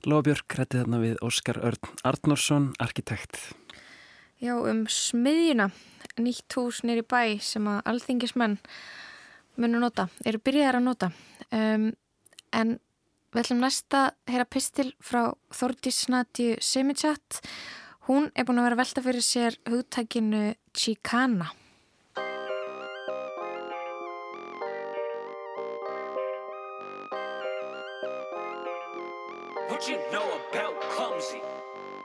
[0.03, 3.37] Lóabjörg hrætti þarna við Óskar Örn Arnórsson, arkitekt.
[4.43, 5.69] Já, um smiðjuna,
[6.19, 8.57] nýtt hús nýri bæ sem að alþingismenn
[9.63, 11.11] munu nota, eru byrjaðar að nota.
[11.55, 11.87] Um,
[12.51, 12.75] en
[13.31, 15.23] við ætlum næsta að heyra pistil frá
[15.55, 17.39] Þordís Snati Semichat.
[18.11, 21.53] Hún er búin að vera velta fyrir sér hugtækinu Chicana.
[29.73, 31.41] What you know about clumsy?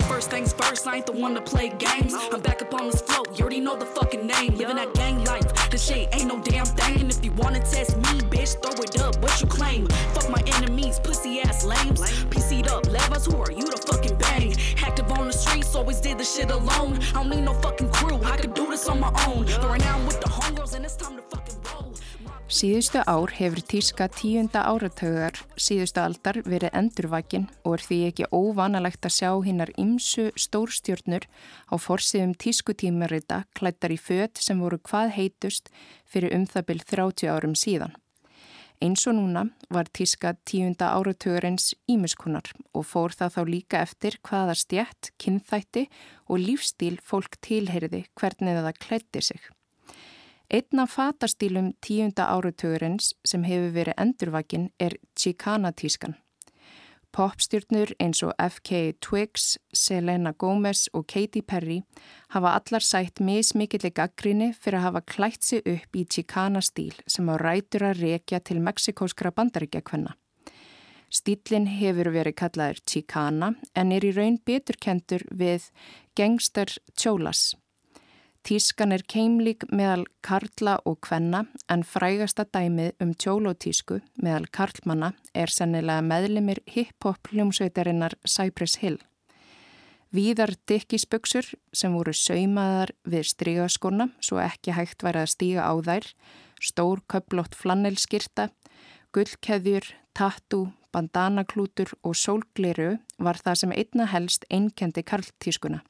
[0.08, 2.16] First things first, I ain't the one to play games.
[2.32, 4.56] I'm back up on this float, you already know the fucking name.
[4.56, 7.02] Living that gang life, this shit ain't no damn thing.
[7.02, 9.86] And if you wanna test me, bitch, throw it up, what you claim?
[10.16, 12.00] Fuck my enemies, pussy ass lames.
[12.30, 14.56] PC'd up, levers, who are you to fucking bang?
[14.78, 16.98] Active on the streets, always did the shit alone.
[17.10, 19.44] I don't need no fucking crew, I could do this on my own.
[19.46, 21.17] But right now I'm with the homegirls and it's time.
[22.58, 29.06] Síðustu ár hefur tíska tíunda áratögar síðustu aldar verið endurvakin og er því ekki óvanalegt
[29.06, 31.28] að sjá hinnar ymsu stórstjórnur
[31.70, 35.70] á forsiðum tískutímarita klættar í född sem voru hvað heitust
[36.10, 37.94] fyrir um það byrj 30 árum síðan.
[38.82, 44.58] Eins og núna var tíska tíunda áratögarins ímiskunar og fór það þá líka eftir hvaða
[44.58, 45.86] stjætt, kynþætti
[46.26, 49.46] og lífstíl fólk tilheyriði hvernig það klætti sig.
[50.48, 56.16] Einn af fatastílum tíunda áratugurins sem hefur verið endurvakin er Chicana-tískan.
[57.12, 58.94] Popstjórnur eins og F.K.
[59.04, 61.82] Twigs, Selena Gomez og Katy Perry
[62.30, 67.36] hafa allar sætt mismikillig gaggrinni fyrir að hafa klætt sig upp í Chicana-stíl sem á
[67.36, 70.16] rætur að rekja til meksikóskra bandaríkjakvenna.
[71.12, 75.72] Stílinn hefur verið kallaður Chicana en er í raun beturkendur við
[76.16, 77.58] Gangster Cholas.
[78.48, 85.52] Tískan er keimlík meðal karla og kvenna en frægasta dæmið um tjólótísku meðal karlmanna er
[85.52, 89.02] sennilega meðlimir hip-hop hljómsveitarinnar Cypress Hill.
[90.16, 96.08] Víðar dikkisböksur sem voru saumaðar við strygaskona svo ekki hægt væri að stíga á þær,
[96.64, 98.48] stór köplótt flannelskirta,
[99.12, 105.84] gullkeðjur, tattu, bandanaklútur og sólgliru var það sem einna helst einkendi karltískuna.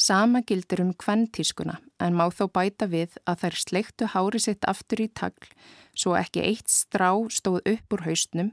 [0.00, 5.02] Sama gildir um kvenntískuna en má þó bæta við að þær sleiktu hári sitt aftur
[5.04, 5.50] í tagl
[5.92, 8.52] svo ekki eitt strá stóð upp úr haustnum,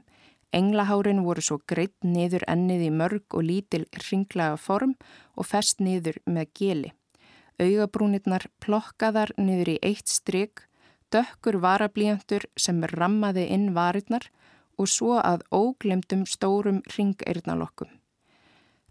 [0.52, 4.92] englahárin voru svo greitt niður ennið í mörg og lítil ringlaga form
[5.36, 6.90] og fest niður með geli.
[7.58, 10.66] Augabrúnirnar plokkaðar niður í eitt stryk,
[11.08, 14.28] dökkur varablíjantur sem rammaði inn varirnar
[14.78, 17.97] og svo að óglemdum stórum ringeirnalokkum.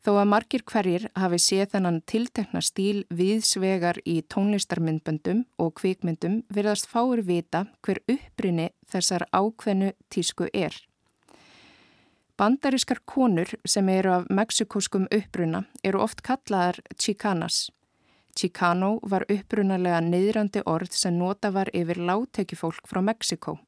[0.07, 6.87] Þó að margir hverjir hafi séð þennan tiltekna stíl viðsvegar í tónlistarmyndböndum og kvikmyndum virðast
[6.87, 10.71] fáir vita hver upprinni þessar ákveðnu tísku er.
[12.39, 17.65] Bandarískar konur sem eru af meksikóskum uppruna eru oft kallaðar chicanas.
[18.31, 23.59] Chicano var upprunalega neyðrandi orð sem nota var yfir láttekifólk frá Meksikó.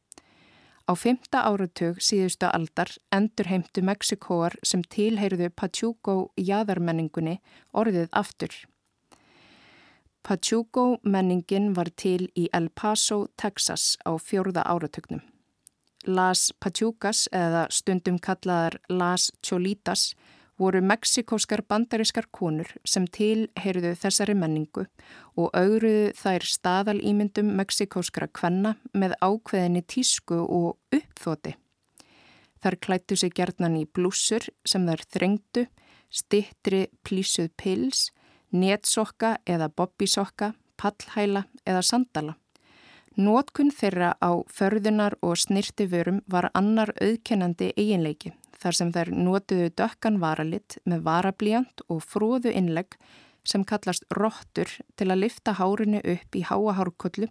[0.90, 7.36] Á fymta áratug síðustu aldar endur heimtu Mexikóar sem tilheyrðu Pachuco jæðarmenningunni
[7.78, 8.56] orðið aftur.
[10.26, 15.22] Pachuco menningin var til í El Paso, Texas á fjórða áratugnum.
[16.10, 20.16] Las Pachucas eða stundum kallaðar Las Cholitas
[20.60, 24.86] voru meksikóskar bandarískar konur sem tilheyrðu þessari menningu
[25.40, 31.56] og augruðu þær staðalýmyndum meksikóskara kvenna með ákveðinni tísku og uppþóti.
[32.60, 35.66] Þar klættu sig gerðnan í blúsur sem þær þrengdu,
[36.12, 38.10] stittri plísuð pils,
[38.52, 42.36] nétsokka eða bobbysokka, pallhæla eða sandala.
[43.20, 50.20] Nótkun þeirra á förðunar og snirtiförum var annar auðkennandi eiginleiki þar sem þær notuðu dökkan
[50.22, 52.98] varalitt með varablíjant og fróðu innlegg
[53.48, 54.70] sem kallast róttur
[55.00, 57.30] til að lifta hárinu upp í háa hárkollu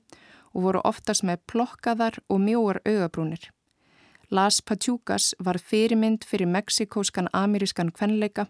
[0.54, 3.50] og voru oftast með plokkaðar og mjóar augabrúnir.
[4.30, 8.48] Las Pachucas var fyrirmynd fyrir meksikóskan amerískan kvenleika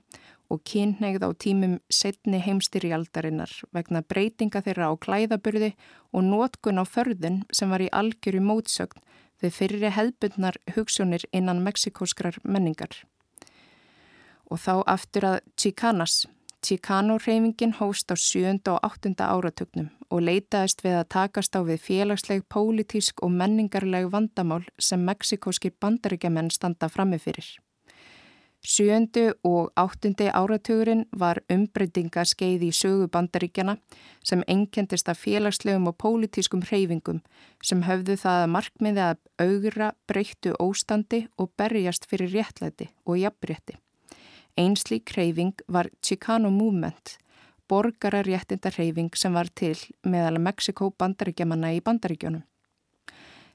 [0.50, 5.74] og kynneigð á tímum setni heimstyrjaldarinnar vegna breytinga þeirra á klæðaburði
[6.10, 9.04] og nótkun á förðun sem var í algjöru mótsögn
[9.42, 13.04] við fyrri hefðbundnar hugsunir innan meksikóskrar menningar.
[14.50, 16.26] Og þá aftur að Chicanas.
[16.58, 18.58] Chicano-reymingin hóst á 7.
[18.66, 19.14] og 8.
[19.22, 25.70] áratugnum og leitaðist við að takast á við félagsleg, pólitísk og menningarleg vandamál sem meksikóski
[25.70, 27.46] bandaríkjaman standa frammefyrir.
[28.58, 33.76] Sjöndu og áttundi áratugurinn var umbreytingaskeið í sögu bandaríkjana
[34.26, 37.20] sem engendist af félagslegum og pólitískum hreyfingum
[37.62, 43.78] sem höfðu það að markmiði að augra, breyttu óstandi og berjast fyrir réttlæti og jafnrétti.
[44.58, 47.18] Einslík hreyfing var Chicano Movement,
[47.70, 52.42] borgararéttinda hreyfing sem var til meðal Mexiko bandaríkjamanna í bandaríkjónum.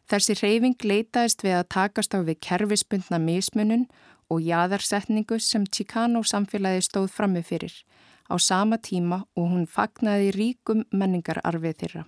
[0.08, 4.04] Þessi hreyfing leitaðist við að takast á við kerfispundna mismunum og
[4.40, 7.74] jæðarsetningu sem Chicano samfélagi stóð frammi fyrir
[8.30, 12.04] á sama tíma og hún fagnaði ríkum menningararfið þeirra.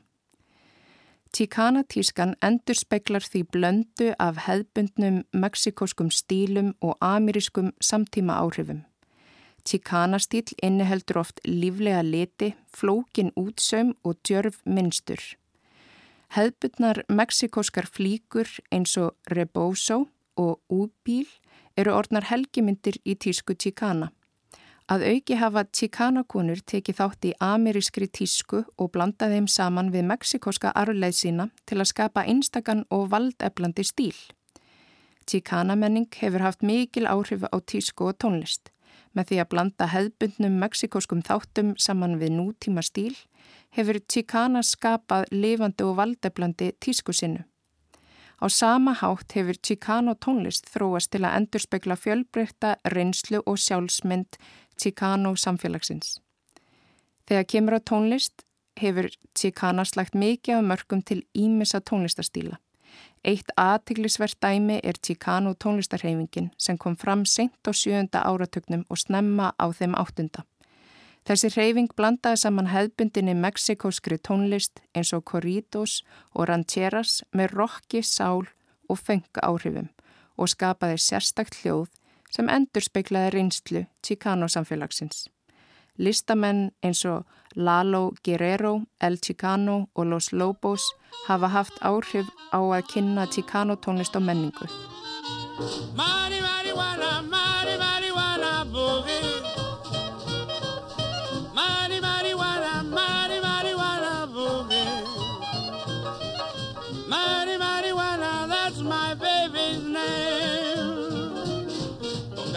[1.36, 8.86] Chicana tískan endur speklar því blöndu af hefðbundnum meksikóskum stílum og amerískum samtíma áhrifum.
[9.65, 15.19] Chicana stíl inniheldur oft líflega liti, flókin útsaum og djörf minnstur.
[16.32, 20.06] Hefðbundnar meksikóskar flíkur eins og rebozo
[20.38, 21.28] og úbíl
[21.77, 24.11] eru orðnar helgimyndir í tísku Chicana.
[24.85, 30.75] Að auki hafa Chicana-konur tekið þátt í amerískri tísku og blanda þeim saman við meksikóska
[30.77, 34.13] arleið sína til að skapa einstakann og valdeflandi stíl.
[35.25, 38.69] Chicana-menning hefur haft mikil áhrif á tísku og tónlist.
[39.17, 43.15] Með því að blanda hefðbundnum meksikóskum þáttum saman við nútíma stíl
[43.73, 47.41] hefur Chicana skapað lifandi og valdeflandi tísku sinnu.
[48.43, 54.39] Á sama hátt hefur Chicano tónlist þróast til að endurspegla fjölbreytta reynslu og sjálfsmynd
[54.78, 56.19] Chicano samfélagsins.
[57.28, 58.43] Þegar kemur á tónlist
[58.80, 62.60] hefur Chicana slagt mikið af mörgum til ímissa tónlistastíla.
[63.26, 69.54] Eitt aðtiklisvert dæmi er Chicano tónlistarhefingin sem kom fram sent á sjönda áratögnum og snemma
[69.58, 70.43] á þeim áttunda.
[71.25, 76.03] Þessi hreyfing blandaði saman hefbundinni meksikóskri tónlist eins og corridos
[76.35, 78.45] og rancheras með rocki, sál
[78.85, 79.89] og fenga áhrifum
[80.38, 81.88] og skapaði sérstakt hljóð
[82.35, 85.25] sem endur speiklaði reynslu Chicano samfélagsins.
[85.97, 90.91] Listamenn eins og Lalo Guerrero, El Chicano og Los Lobos
[91.25, 94.69] hafa haft áhrif á að kynna Chicano tónlist og menningu.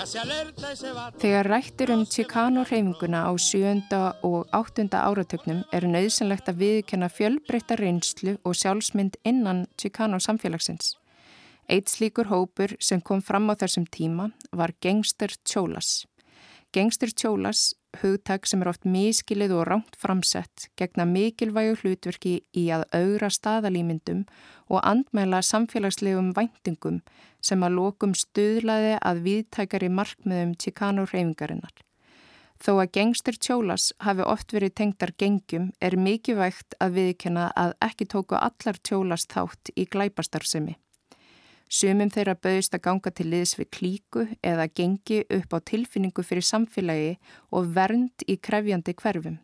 [0.09, 3.83] Þegar rættir um Chicano reyfinguna á 7.
[4.25, 4.87] og 8.
[4.97, 10.95] áratögnum er nöðsynlegt að viðkjöna fjölbreytta reynslu og sjálfsmynd innan Chicano samfélagsins.
[11.69, 16.07] Eitt slíkur hópur sem kom fram á þessum tíma var Gangster Cholas.
[16.73, 22.85] Gangster Cholas hugtak sem er oft miskilið og rámt framsett gegna mikilvægu hlutverki í að
[22.97, 24.25] augra staðalýmyndum
[24.69, 27.01] og andmæla samfélagslegum væntingum
[27.41, 31.73] sem að lokum stuðlaði að viðtækari markmiðum Chicano reyfingarinnar.
[32.59, 38.09] Þó að gengstir tjólas hafi oft verið tengdar gengjum er mikilvægt að viðkjöna að ekki
[38.11, 40.75] tóku allar tjólas þátt í glæpastarfsemi.
[41.69, 46.47] Sumum þeirra bauðist að ganga til liðs við klíku eða gengi upp á tilfinningu fyrir
[46.49, 47.19] samfélagi
[47.53, 49.37] og vernd í krefjandi hverfum.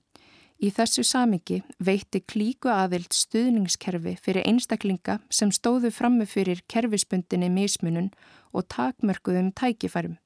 [0.65, 8.13] Í þessu samingi veitti klíku aðild stuðningskerfi fyrir einstaklinga sem stóðu frammu fyrir kerfispundinni mismunun
[8.55, 10.17] og takmörkuðum tækifærum.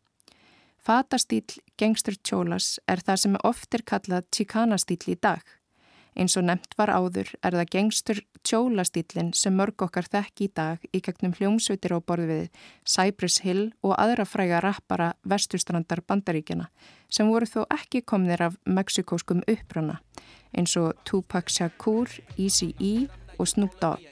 [0.78, 5.42] Fatastýl Gangster Cholas er það sem oft er kallað Chicana-stýl í dag.
[6.18, 10.88] Eins og nefnt var áður er það gengstur tjólastýllin sem mörg okkar þekk í dag
[10.90, 16.66] í gegnum hljómsveitir á borðu við Cypress Hill og aðra fræga rappara vestustrandar bandaríkjana
[17.06, 20.00] sem voru þó ekki komnir af meksikóskum upprana
[20.56, 23.06] eins og Tupac Shakur, Eazy-E
[23.38, 24.02] og Snoop Dogg.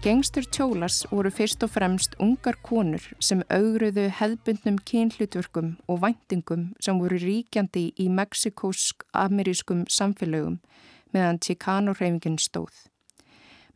[0.00, 6.96] Gengstur tjólas voru fyrst og fremst ungar konur sem augruðu hefðbundnum kynhlutverkum og væntingum sem
[7.02, 10.56] voru ríkjandi í meksikósk-amerískum samfélögum
[11.12, 12.72] meðan Chicano-hreyfingin stóð.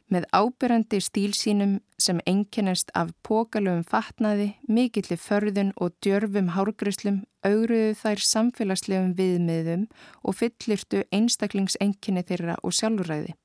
[0.09, 8.29] Með ábyrjandi stílsínum sem enginnest af pókalöfum fatnaði, mikillir förðun og djörfum hárgrislum augruðu þær
[8.33, 9.89] samfélagslegum viðmiðum
[10.25, 13.37] og fyllirtu einstaklingsenginni þeirra og sjálfuræði.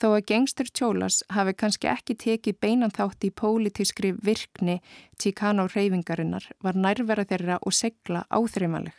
[0.00, 4.78] Þó að gengstur tjólas hafi kannski ekki tekið beinan þátt í pólitískri virkni
[5.20, 8.94] Chicano reyfingarinnar var nærvera þeirra og segla áþreimaleg.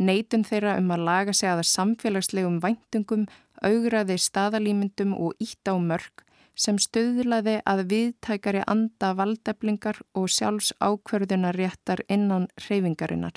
[0.00, 3.26] Neitun þeirra um að laga sig aða samfélagslegum væntingum,
[3.60, 6.24] augraði staðalýmyndum og ítt á mörg
[6.56, 13.36] sem stöðlaði að viðtækari anda valdeflingar og sjálfs ákverðunaréttar innan reyfingarinnar.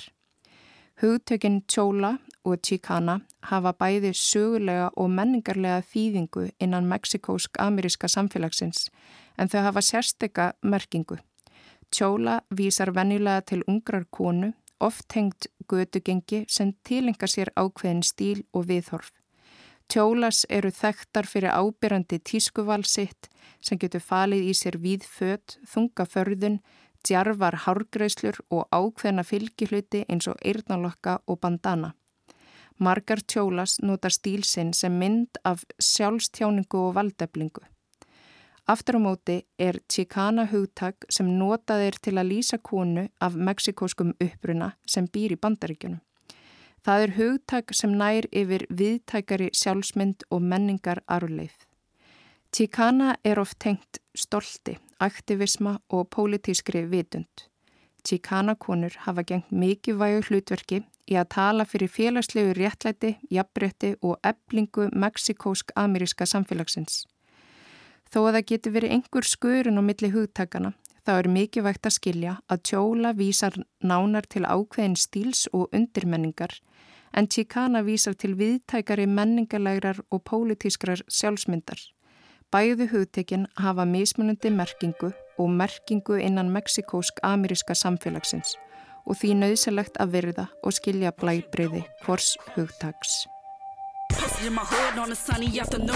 [1.01, 2.15] Hugtökinn tjóla
[2.47, 8.87] og Chicana hafa bæði sögulega og menningarlega þýðingu innan meksikósk-ameríska samfélagsins
[9.37, 11.19] en þau hafa sérstekka merkingu.
[11.91, 18.67] Tjóla vísar venjulega til ungrar konu, oft hengt gödugengi sem tilengar sér ákveðin stíl og
[18.71, 19.11] viðhorf.
[19.87, 23.29] Tjólas eru þekktar fyrir ábyrrandi tískuvalsitt
[23.63, 26.59] sem getur falið í sér víðföt, þungaförðun,
[27.07, 31.93] djarvar hárgreislur og ákveðna fylgihluti eins og eirnalokka og bandana.
[32.79, 37.63] Margar tjólas nota stílsinn sem mynd af sjálfstjáningu og valdeflingu.
[38.67, 44.11] Aftur á móti er Chicana hugtak sem notað er til að lýsa konu af meksikóskum
[44.21, 46.01] uppruna sem býr í bandaríkjunum.
[46.85, 51.65] Það er hugtak sem nær yfir viðtækari sjálfsmynd og menningar arleif.
[52.53, 57.47] Chicana er oft tengt stolti, aktivisma og pólitískri vitund.
[58.05, 64.17] Chicana konur hafa gengt mikið vægu hlutverki í að tala fyrir félagslegu réttlæti, jafnbretti og
[64.27, 67.05] eblingu meksikósk-ameríska samfélagsins.
[68.11, 70.73] Þó að það geti verið einhver skurun á milli hugtakana,
[71.07, 76.59] þá er mikilvægt að skilja að tjóla vísar nánar til ákveðin stíls og undirmenningar,
[77.15, 81.79] en Chicana vísar til viðtækari menningalegrar og pólitískrar sjálfsmyndar.
[82.51, 88.55] Bæðu hugtekin hafa mismunandi merkingu og merkingu innan meksikósk-ameríska samfélagsins
[89.07, 93.23] og því nöðsilegt að virða og skilja blæbriði hvors hugtags.
[94.45, 95.89] In my hood on a sunny afternoon.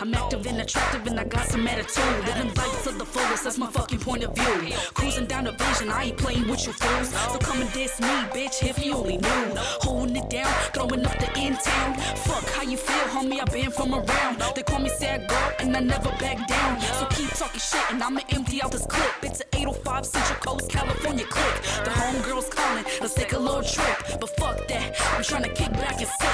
[0.00, 2.04] I'm active and attractive and I got some attitude.
[2.26, 4.72] Living life to the fullest, that's my fucking point of view.
[4.94, 7.08] Cruising down the vision, I ain't playing with you fools.
[7.32, 9.44] So come and diss me, bitch, if you only knew.
[9.82, 11.94] Holding it down, throwing up the in town.
[12.24, 14.42] Fuck how you feel, homie, I been from around.
[14.54, 16.80] They call me sad girl and I never back down.
[16.80, 19.10] So keep talking shit and I'ma empty out this clip.
[19.22, 21.62] It's an 805 Central Coast, California click.
[21.84, 24.20] The homegirls calling, let's take a little trip.
[24.20, 26.28] But fuck that, I'm trying to kick back and sip.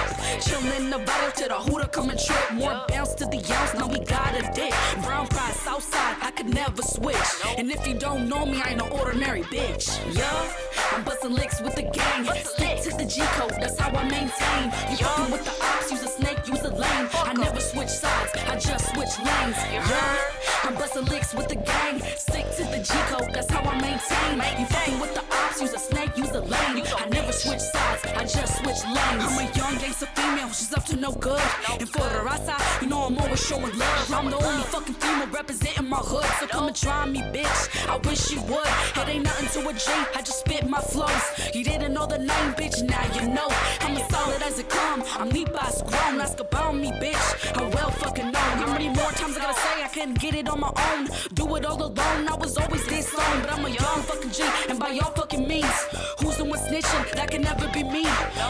[0.45, 2.53] Chillin' the bottle to the hooter come and trip.
[2.53, 4.75] More bounce to the ounce, now we got a dick.
[5.03, 7.17] Brown fries, south side, I could never switch.
[7.59, 9.87] And if you don't know me, I ain't no ordinary bitch.
[10.15, 10.53] Yeah,
[10.93, 12.25] I'm busting licks with the gang.
[12.45, 14.65] Stick to the G code, that's how I maintain.
[14.91, 17.09] You fucking with the ops, use a snake, use a lane.
[17.13, 19.57] I never switch sides, I just switch lanes.
[19.73, 20.17] Yeah,
[20.65, 22.01] I'm busting licks with the gang.
[22.17, 24.37] Stick to the G code, that's how I maintain.
[24.59, 26.83] You fucking with the ops, use a snake, use a lane.
[26.97, 29.23] I never switch sides, I just switch lanes.
[29.25, 31.43] I'm a young gangster female, she's up to no good.
[31.79, 34.13] And for the rasa, you know I'm always showing love.
[34.13, 36.25] I'm the only fucking female representing my hood.
[36.41, 37.89] So come and try me, bitch.
[37.89, 38.67] I wish you would.
[38.97, 39.85] It ain't nothing to a G,
[40.17, 41.25] I just spit my flows.
[41.55, 43.49] You didn't know the name, bitch, now you know.
[43.81, 45.05] I'm as solid as it come.
[45.19, 47.57] I'm Levi's grown, ask about me, bitch.
[47.57, 48.55] I'm well fucking known.
[48.65, 51.09] How many more times I gotta say I couldn't get it on my own?
[51.35, 53.41] Do it all alone, I was always this long.
[53.41, 55.75] But I'm a young fucking G, and by y'all fucking means,
[56.21, 57.13] who's the one snitching?
[57.15, 58.07] That can never be me.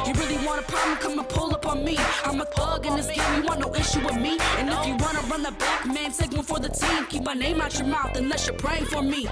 [0.07, 0.99] You really want a problem?
[0.99, 1.97] Come and pull up on me.
[2.25, 4.39] I'm a thug in this game, you want no issue with me.
[4.59, 7.07] And if you wanna run the back, man, take one for the team.
[7.07, 9.29] Keep my name out your mouth unless you're praying for me.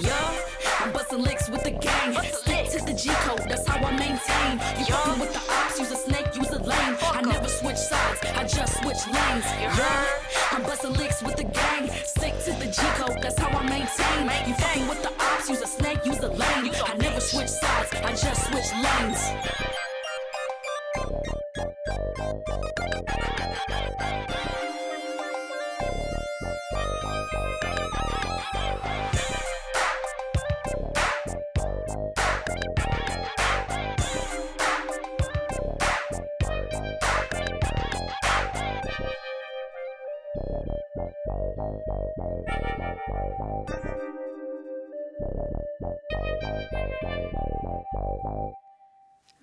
[0.00, 0.40] Yeah,
[0.80, 2.14] I'm busting licks with the gang.
[2.32, 4.52] Stick to the G code, that's how I maintain.
[4.78, 6.96] You fucking with the ops, use a snake, use a lane.
[7.02, 9.44] I never switch sides, I just switch lanes.
[9.60, 10.06] Yeah,
[10.54, 11.90] I'm busting licks with the gang.
[12.04, 14.48] Stick to the G code, that's how I maintain.
[14.48, 16.70] You fucking with the ops, use a snake, use a lane.
[16.72, 19.34] I never switch sides, I just switch lanes.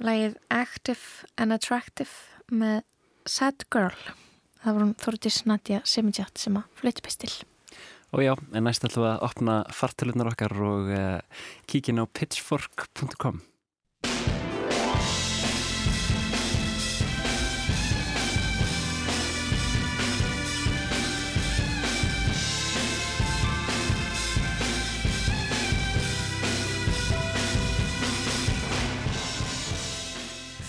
[0.02, 2.10] Lægið Active and Attractive
[2.50, 2.82] með
[3.30, 3.98] Sad Girl.
[4.62, 7.32] Það var hún Þorgis Nadja Semidjátt sem að fluti bestil.
[8.12, 13.40] Og já, en næst ætlum við að opna fartölunar okkar og uh, kíkina á pitchfork.com.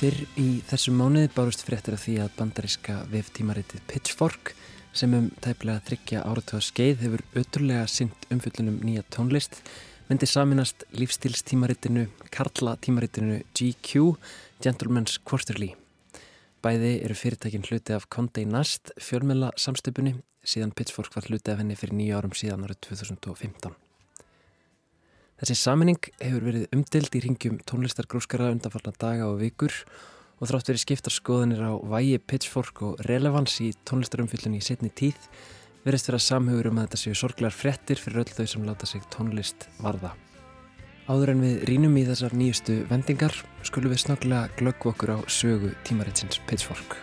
[0.02, 4.50] Fyrr í þessu mánuði bárust fréttir af því að bandaríska veftímaritið Pitchfork
[4.98, 9.60] sem um tæplega þryggja áratuga skeið hefur öturlega synt umfyllunum nýja tónlist
[10.08, 14.16] myndi saminast lífstilstímaritinu, Karla tímaritinu GQ,
[14.58, 15.70] Gentleman's Quarterly.
[16.66, 21.78] Bæði eru fyrirtækin hluti af Condé Nast fjölmjöla samstöpunni síðan Pitchfork var hluti af henni
[21.78, 23.78] fyrir nýja árum síðan árið 2015.
[25.42, 29.74] Þessi saminning hefur verið umdild í ringjum tónlistargrúskara undanfarnar daga og vikur
[30.38, 35.18] og þrátt verið skiptar skoðanir á vægi, pitchfork og relevans í tónlistarumfyllunni í setni tíð
[35.82, 39.02] verist vera samhugur um að þetta séu sorglegar frettir fyrir öll þau sem láta sig
[39.10, 40.12] tónlist varða.
[41.10, 43.34] Áður en við rínum í þessar nýjustu vendingar
[43.66, 47.00] skulum við snögglega glöggva okkur á sögu tímaritsins pitchfork.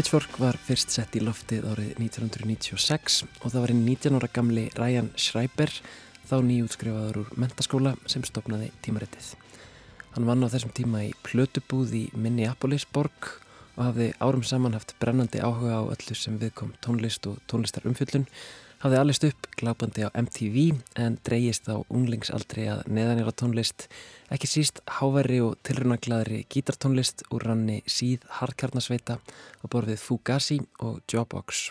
[0.00, 4.62] Pitchfork var fyrst sett í loftið árið 1996 og það var einn 19 ára gamli
[4.78, 5.68] Ryan Schreiber,
[6.24, 9.26] þá nýjútskrifaður úr mentaskóla sem stopnaði tímaritið.
[10.14, 13.28] Hann vann á þessum tíma í plötubúð í Minneapolis borg
[13.74, 18.24] og hafði árum saman haft brennandi áhuga á öllu sem viðkom tónlist og tónlistarumfyllun,
[18.80, 20.70] hafði allist upp glápandi á MTV
[21.00, 23.88] en dreyjist á unglingsaldri að neðanjara tónlist,
[24.32, 31.68] ekki síst háverri og tilrunaglaðri gítartónlist úr ranni síð harkarnasveita á borfið Fugazi og Jawbox.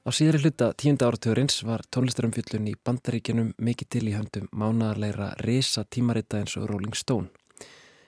[0.00, 5.84] Á síðari hluta tíunda áratugurins var tónlistarumfyllun í bandaríkjunum mikið til í höndum mánadarleira risa
[5.84, 7.28] tímarita eins og Rolling Stone.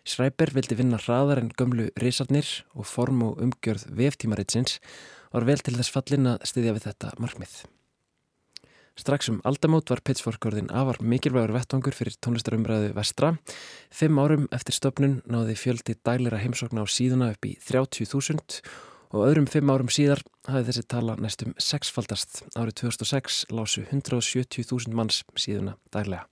[0.09, 4.81] Schreiber vildi vinna hraðar en gömlu risarnir og form og umgjörð veftímaritsins
[5.37, 7.55] var vel til þess fallin að styðja við þetta markmið.
[8.99, 13.33] Strax um aldamót var Pitchfork-orðin afar mikilvægur vettvangur fyrir tónlistarumræðu vestra.
[13.89, 18.61] Fimm árum eftir stopnun náði fjöldi dælira heimsókna á síðuna upp í 30.000
[19.13, 22.43] og öðrum fimm árum síðar hafði þessi tala næstum sexfaldast.
[22.53, 26.29] Árið 2006 lásu 170.000 manns síðuna dælega.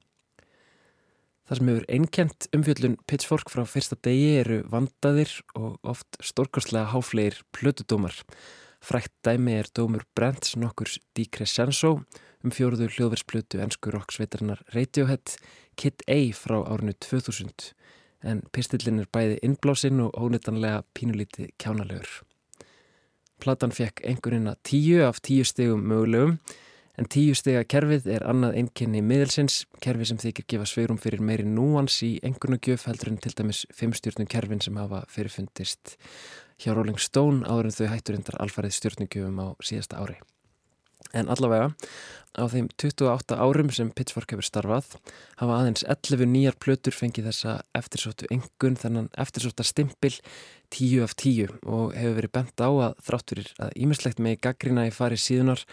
[1.48, 7.40] Það sem hefur einkent umfjöllun Pitchfork frá fyrsta degi eru vandaðir og oft stórkostlega háflegir
[7.56, 8.14] plötudómar.
[8.80, 12.02] Frækt dæmi er dómur Brents nokkur Di Crescenzo
[12.44, 15.36] um fjóruðu hljóðversplötu ennsku rocksveitarinnar Radiohead
[15.76, 17.72] Kid A frá árinu 2000
[18.24, 22.20] en pistillin er bæði innblásinn og ónittanlega pínulíti kjánalegur.
[23.40, 26.36] Platan fekk einhvernina tíu af tíu stegum mögulegum
[27.00, 31.46] en tíu stega kerfið er annað einkenni miðelsins, kerfi sem þykir gefa sveirum fyrir meiri
[31.48, 35.96] núans í einhvernugjöf heldur en til dæmis fimmstjórnum kerfin sem hafa fyrirfundist
[36.60, 40.20] hjá Rolling Stone áður en þau hættur endar alfarið stjórnugjöfum á síðasta ári.
[41.16, 41.72] En allavega,
[42.38, 44.92] á þeim 28 árum sem Pitchfork hefur starfað
[45.40, 50.12] hafa aðeins 11 nýjar plötur fengið þessa eftirsóttu engun þennan eftirsótta stimpil
[50.70, 54.94] 10 af 10 og hefur verið bent á að þrátturir að ímislegt með gaggrina í
[54.94, 55.64] fari síðunar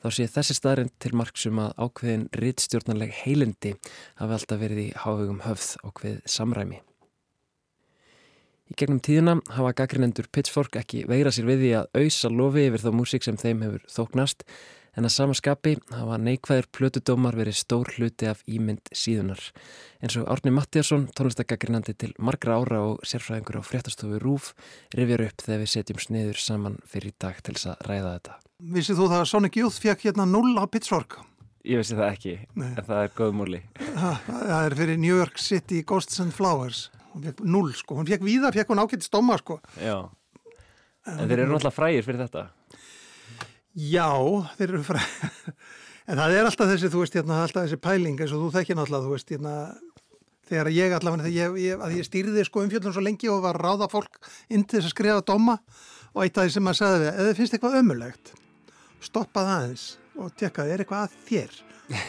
[0.00, 3.76] þá sé þessi staðrind til marksum að ákveðin rittstjórnarleg heilindi
[4.16, 6.80] hafi alltaf verið í hávegum höfð ákveð samræmi.
[8.66, 12.82] Í gegnum tíðina hafa gaggrinendur Pitchfork ekki veira sér við því að auðsa lofi yfir
[12.82, 14.42] þá músík sem þeim hefur þóknast
[14.96, 19.42] en að samaskapi hafa neikvæðir plötudómar verið stór hluti af ímynd síðunar.
[20.00, 24.50] En svo Árni Mattíasson, tónlistagaggrinandi til margra ára og sérfræðingur á fréttastofu Rúf,
[24.96, 28.36] rifjar upp þegar við setjum sniður saman fyrir í dag til þess að ræða þetta.
[28.72, 31.20] Vissið þú það að Sonic Youth fekk hérna 0 á Pitchfork?
[31.66, 32.68] Ég vissi það ekki, Nei.
[32.72, 33.62] en það er góðmúli.
[33.96, 36.86] Það er fyrir New York City Ghosts and Flowers.
[37.16, 39.56] Hún fekk 0 sko, hún fekk víða, fekk hún ákveðt stóma sko.
[39.80, 40.04] Já,
[41.08, 42.42] en, þeir eru náttúrulega frægir fyrir þetta.
[43.76, 44.10] Já,
[44.58, 45.00] þeir eru frá
[46.10, 48.78] en það er alltaf þessi, þú veist, hérna, alltaf þessi pæling eins og þú þekkir
[48.78, 49.54] náttúrulega, þú veist, hérna
[50.46, 53.88] þegar ég allavega, þegar ég, ég, ég stýrði sko umfjöldum svo lengi og var ráða
[53.90, 54.20] fólk
[54.52, 55.56] inn til þess að skrifa doma
[56.12, 58.34] og eitt af því sem maður sagði við, eða finnst eitthvað ömulegt
[59.04, 59.86] stoppað aðeins
[60.16, 61.56] og tekkaði, er eitthvað að þér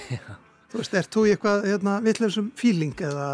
[0.72, 3.30] þú veist, ert þú í eitthvað hérna, vittlausum fíling eða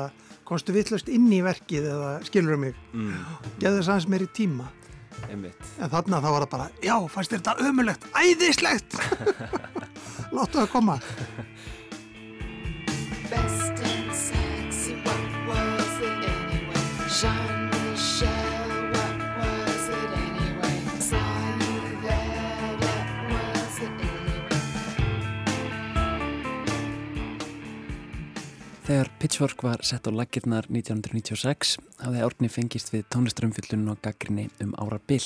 [0.48, 3.20] komstu vittlaust inn í verkið eða skilur um mig mm.
[3.62, 4.70] geðu þess aðeins meir í tíma
[5.30, 5.68] Einmitt.
[5.80, 8.98] En þarna þá var það bara, já, fannst þetta ömulegt, æðislegt,
[10.36, 10.98] láttu það koma.
[28.94, 31.72] Þegar Pitchfork var sett á lagirnar 1996
[32.04, 35.26] hafði Árni fengist við tónlistrumfyllun og gaggrinni um ára bill.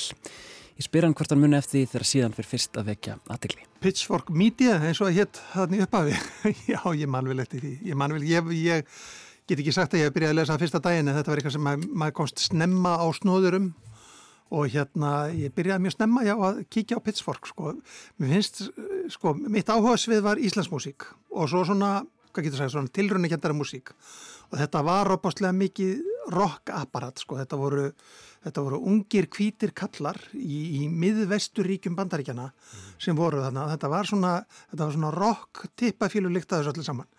[0.78, 3.68] Ég spyr hann hvort hann muni eftir þegar síðan fyrir fyrst að vekja aðtegli.
[3.84, 6.16] Pitchfork Media eins og að hétt hann í upphafi.
[6.72, 7.74] Já, ég man vel eftir því.
[7.92, 8.88] Ég man vel, ég, ég
[9.52, 11.60] get ekki sagt að ég hef byrjaði að lesa fyrsta daginn en þetta var eitthvað
[11.60, 13.72] sem mað, maður komst snemma á snóðurum
[14.48, 17.76] og hérna ég byrjaði mjög snemma já að kíkja á Pitchfork sko.
[18.16, 18.70] Mér finnst,
[19.12, 21.98] sko, mitt áhuga svið var Íslandsmusík og svo svona
[22.38, 23.92] hvað getur svona tilrunni kjentara músík.
[24.52, 27.88] Og þetta var opastlega mikið rock-apparat, sko, þetta voru
[28.46, 32.86] þetta voru ungir kvítir kallar í, í miðvesturíkjum bandaríkjana mm.
[33.04, 34.32] sem voru þarna, þetta var svona
[34.70, 37.12] þetta var svona rock-tippafílu líkt að þessu allir saman.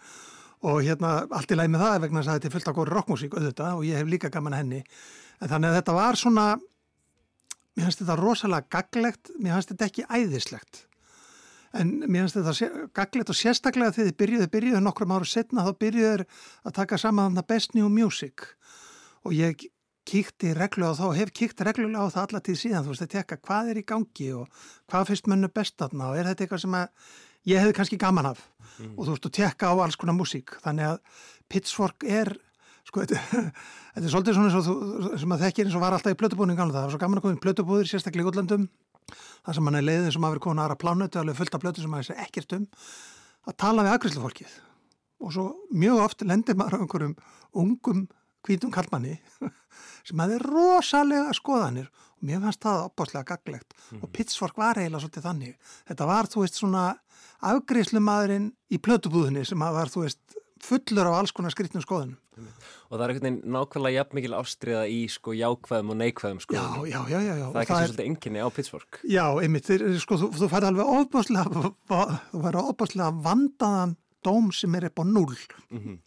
[0.68, 2.94] Og hérna allt í læg með það vegna þess að þetta er fullt af góri
[2.94, 4.82] rockmusík auðvitað og ég hef líka gaman henni.
[5.38, 6.46] En þannig að þetta var svona
[7.78, 10.84] mér finnst þetta rosalega gaglegt, mér finnst þetta ekki æðislegt
[11.76, 15.72] en mér finnst þetta gaglet og sérstaklega þegar þið byrjuðu, byrjuðu nokkrum ára setna þá
[15.84, 16.24] byrjuður
[16.64, 18.46] að taka saman þarna Best New Music.
[19.26, 19.68] Og ég
[20.08, 23.04] kíkti reglulega á það og hef kíkt reglulega á það alla tíð síðan, þú veist,
[23.04, 26.12] að tekka hvað er í gangi og hvað finnst mönnu best þarna?
[26.12, 26.76] Og er þetta eitthvað sem
[27.48, 28.44] ég hefði kannski gaman af?
[28.78, 28.94] Mm.
[28.94, 32.32] og þú veist, að tekka á alls konar músík, þannig að Pitchfork er
[32.88, 33.20] sko, þetta,
[33.94, 34.76] þetta er svolítið svona svo,
[35.20, 36.78] sem að þekkir eins og var alltaf í plötubúning það.
[36.78, 38.68] Var svo gaman að koma í plötubúður, sérstaklega í útlandum
[39.08, 41.96] það sem hann er leiðin sem hafi komin aðra plánutu alveg fullt af blötu sem
[41.96, 42.66] hafi ekkert um
[43.48, 44.56] að tala við aðgriðslufólkið
[45.18, 47.14] og svo mjög oft lendir maður á einhverjum
[47.58, 48.04] ungum
[48.46, 49.16] hvítum kallmanni
[50.06, 51.88] sem hafi rosalega skoðanir.
[52.18, 54.00] Og mér fannst það opbáslega gaglegt mm.
[54.02, 55.74] og Pittsfork var eiginlega svolítið þannig.
[55.90, 56.84] Þetta var þú veist svona
[57.46, 62.16] afgriðslumadurinn í plötubúðinni sem var þú veist fullur á alls konar skrittnum skoðunum.
[62.88, 66.56] Og það er einhvern veginn nákvæmlega jafn mikil ástriða í sko jákvæðum og neikvæðum sko
[66.56, 67.46] já, já, já, já, já.
[67.46, 69.00] það er ekki svolítið enginni á Pittsburgh.
[69.04, 71.64] Já, einmitt, þeir, sko, þú, þú fær alveg ofbáslega
[72.30, 75.36] þú fær ofbáslega vandaðan dóm sem er upp á null
[75.70, 75.98] mm -hmm.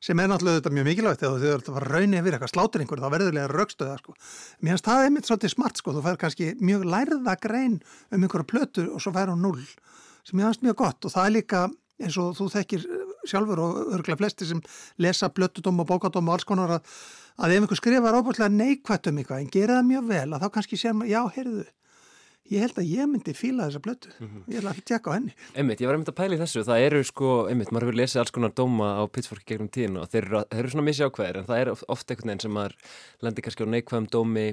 [0.00, 1.20] sem er náttúrulega þetta mjög mikilvægt.
[1.20, 4.14] Þegar þú þurft að fara raunið við eitthvað slátur einhver þá verðurlega raukstöða sko.
[4.60, 7.82] mér finnst það einmitt svolítið smart sko, þú fær kannski mjög lærða grein
[8.12, 9.64] um einhverju plötu og svo fær hún null
[10.24, 11.04] sem ég finnst mjög gott.
[11.04, 12.86] Og það er líka eins og þú þekkir
[13.30, 14.62] sjálfur og örgulega flesti sem
[14.98, 16.94] lesa blöttudóm og bókadóm og alls konar að,
[17.38, 20.48] að ef einhver skrifar óbúrslega neikvætt um eitthvað en gera það mjög vel að þá
[20.56, 21.66] kannski sér maður, já, heyrðu
[22.48, 24.44] ég held að ég myndi fíla þessa blöttu mm -hmm.
[24.48, 25.32] ég ætla að tjekka á henni.
[25.54, 28.32] Emmitt, ég var einmitt að pæli þessu, það eru sko Emmitt, maður hefur lesið alls
[28.32, 31.48] konar dóma á Pittsburgh gegnum tíðin og þeir eru, þeir eru svona missi ákveðir en
[31.48, 32.74] það er ofta einhvern veginn sem maður
[33.20, 34.46] lendir kannski á neikvæðum dómi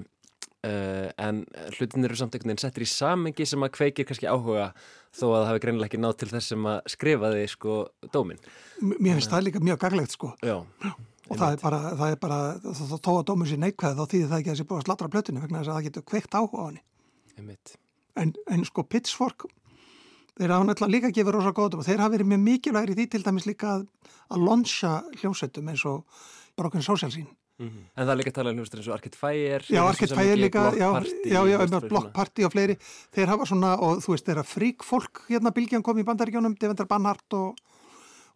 [0.66, 1.42] uh, en
[1.78, 4.72] hlutin eru samt einhvern veginn settir í samengi sem að kveikir kannski áhuga
[5.16, 7.76] þó að það hefur greinilega ekki nátt til þess sem að skrifa þig sko
[8.14, 8.42] dómin.
[8.82, 10.32] Mér finnst það líka mjög gaglegt sko.
[10.46, 10.58] Já.
[11.26, 14.42] Og það er bara, það er bara, þá tóa dómur sér neikvæð þá þýðir það
[14.42, 16.60] ekki að það sé búið að slatra plötinu vegna þess að það getur kveikt áhuga
[16.62, 17.56] á henni.
[18.16, 19.48] En, en sko Pitchfork,
[20.38, 23.24] þeir hafa náttúrulega líka gefið rosa góðum og þeir hafa verið mjög mikilvægri því til
[23.26, 23.88] dæmis líka að,
[24.30, 26.22] að lonsja hljómsveitum eins og
[26.56, 27.84] Broken Social Scene Mm -hmm.
[27.96, 30.36] En það er líka að tala um hljómsveitir eins og Arcade Fire Já, Arcade Fire
[30.36, 30.90] líka, já,
[31.26, 32.76] já, já Block Party og fleiri,
[33.16, 36.88] þeir hafa svona og þú veist, þeirra frík fólk hérna Bilgjan kom í bandaríkjónum, Devendar
[36.88, 37.56] Banhart og,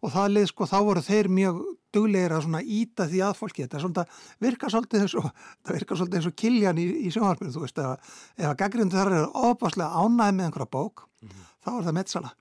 [0.00, 1.60] og það leið, sko, þá voru þeir mjög
[1.92, 4.04] duglegir að svona íta því að fólki þetta er svona,
[4.40, 5.30] virkar svolítið eins og
[5.64, 9.12] það virkar svolítið eins og kiljan í, í sjónvarpinu þú veist, ef, að gaggrindu þar
[9.18, 11.50] eru ofbáslega ánæði með einhverja bók mm -hmm.
[11.60, 12.32] þá er það meðsala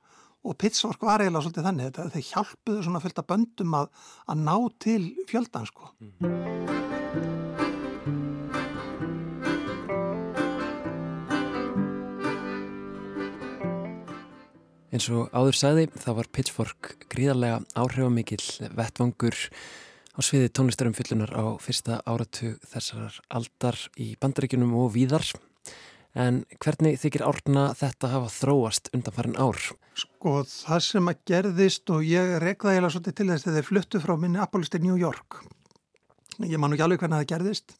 [0.45, 3.89] og Pittsburgh var eiginlega svolítið þannig þetta, þeir hjálpuðu svona fylgta böndum að,
[4.31, 5.91] að ná til fjöldan sko.
[14.89, 21.55] Eins og áður sagði þá var Pitchfork gríðarlega áhrifamikill vettvangur á sviði tónlistarum fyllunar á
[21.61, 25.27] fyrsta áratug þessar aldar í bandaríkunum og víðar
[26.17, 29.59] En hvernig þykir árna þetta hafa þróast undan farin ár?
[29.99, 34.01] Sko það sem að gerðist og ég rekða eiginlega svolítið til þess að þeir fluttu
[34.01, 35.41] frá Minneapolis til New York.
[36.39, 37.75] Ég man ekki alveg hvernig það gerðist.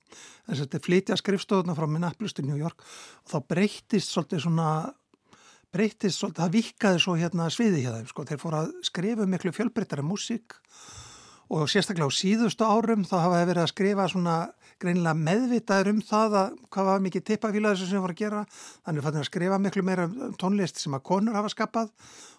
[0.45, 4.69] Þess að þeir flytja skrifstofuna frá Minneapolis til New York og þá breytist svolítið svona,
[5.73, 8.09] breytist svolítið, það vikaði svo hérna sviði þeim.
[8.11, 10.59] Sko þeir fóru að skrifa miklu fjölbreytara músík
[11.49, 14.35] og sérstaklega á síðustu árum þá hafa þeir verið að skrifa svona
[14.79, 18.41] greinilega meðvitaður um það að hvað var mikið tippafíla þessu sem voru að gera.
[18.87, 21.93] Þannig fannir að skrifa miklu meira um tónlist sem að konur hafa skapað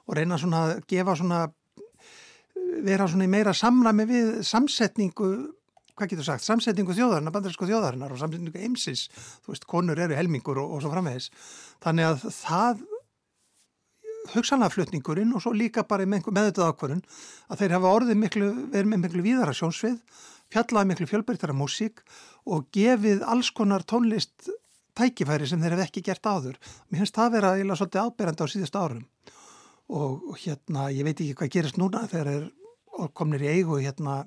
[0.07, 1.41] og reyna svona að gefa svona
[2.85, 5.31] vera svona í meira samræmi við samsetningu
[6.01, 9.09] hvað getur sagt, samsetningu þjóðarinnar, bandarísku þjóðarinnar og samsetningu eimsis,
[9.45, 11.29] þú veist, konur eru helmingur og, og svo framvegis.
[11.85, 12.81] Þannig að það
[14.35, 17.03] hugsanlega flutningurinn og svo líka bara með þetta ákvörun
[17.51, 19.99] að þeir hafa orðið miklu, verið með miklu víðara sjónsvið
[20.51, 22.03] fjallaði miklu fjölbyrtara músík
[22.47, 24.51] og gefið alls konar tónlist
[24.99, 26.57] tækifæri sem þeir hef ekki gert áður.
[26.91, 29.05] Mér finnst það vera eða svolítið áberandi á síðust árum
[29.91, 32.45] og hérna, ég veit ekki hvað gerist núna þegar er
[33.17, 34.23] komnir í eigu hérna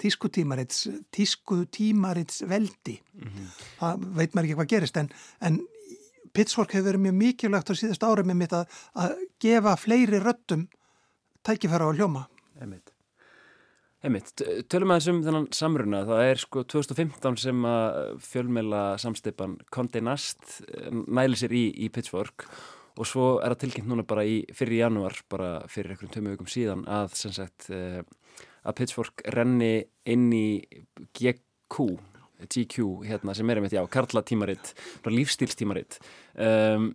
[0.00, 3.46] tískutímarits tískutímarits veldi mm -hmm.
[3.80, 5.10] það veit maður ekki hvað gerist en,
[5.40, 5.60] en
[6.32, 10.68] Pittsburgh hefur verið mjög mikilvægt á síðust árum með mitt að, að gefa fleiri röttum
[11.42, 12.26] tækifæra á hljóma
[12.60, 12.95] Einmitt.
[14.04, 20.02] Einmitt, tölum aðeins um þennan samruna, það er sko 2015 sem að fjölmeila samsteipan Condé
[20.04, 22.44] Nast eh, næli sér í, í Pittsburgh
[22.96, 26.50] og svo er það tilkynnt núna bara í fyrir januar, bara fyrir einhverjum tömu vikum
[26.50, 28.02] síðan að sagt eh,
[28.66, 29.72] að Pittsburgh renni
[30.12, 30.48] inn í
[31.16, 31.88] GQ,
[32.44, 34.74] GQ hérna sem er einmitt, já, Karla tímaritt,
[35.08, 35.98] lífstílstímaritt
[36.36, 36.90] um,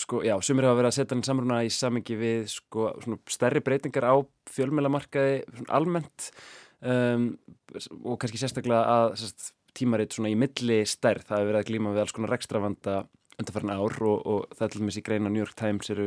[0.00, 2.90] sko, já, sumir hafa verið að setja hann samruna í samingi við sko,
[3.32, 4.14] stærri breytingar á
[4.52, 6.30] fjölmjölamarkaði almennt
[6.80, 7.30] um,
[8.02, 12.02] og kannski sérstaklega að sérst, tímaritt í milli stærð, það hefur verið að glíma við
[12.04, 13.00] alls konar rekstravanda
[13.36, 16.06] undarfærin ár og, og það er til dæmis í greina New York Times eru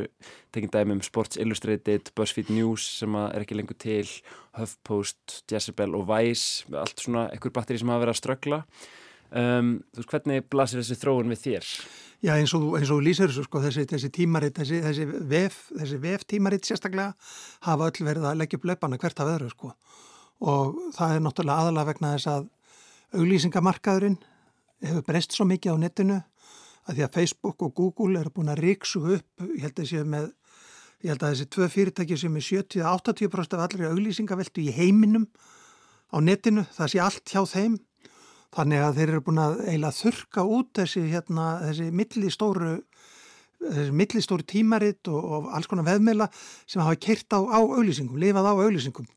[0.56, 4.10] tekinn dæmi um Sports Illustrated, BuzzFeed News sem er ekki lengur til,
[4.58, 8.60] HuffPost, Jezebel og Vice, allt svona ekkur batteri sem hafa verið að ströggla
[9.32, 11.72] um, þú veist, hvernig blasir þessi þróun við þér?
[12.20, 16.00] Já eins og, eins og lýsir þessu sko þessi, þessi tímaritt, þessi, þessi vef þessi
[16.04, 17.14] vef tímaritt sérstaklega
[17.68, 19.72] hafa öll verið að leggja upp löpana hvert af öðru sko
[20.40, 22.50] og það er náttúrulega aðalega vegna þess að
[23.20, 24.20] auglýsingamarkaðurinn
[24.84, 26.20] hefur breyst svo mikið á netinu
[26.90, 30.30] að því að Facebook og Google eru búin að ríksu upp, ég held að, með,
[31.04, 35.28] ég held að þessi tvö fyrirtæki sem er 70-80% af allri auglýsingaveltu í heiminum
[36.10, 37.78] á netinu, það sé allt hjá þeim
[38.56, 42.72] Þannig að þeir eru búin að eiginlega þurka út þessi, hérna, þessi millistóru,
[43.62, 46.30] þessi millistóru tímaritt og, og alls konar veðmila
[46.66, 49.10] sem hafa keirt á, á auðlýsingum, lifað á auðlýsingum.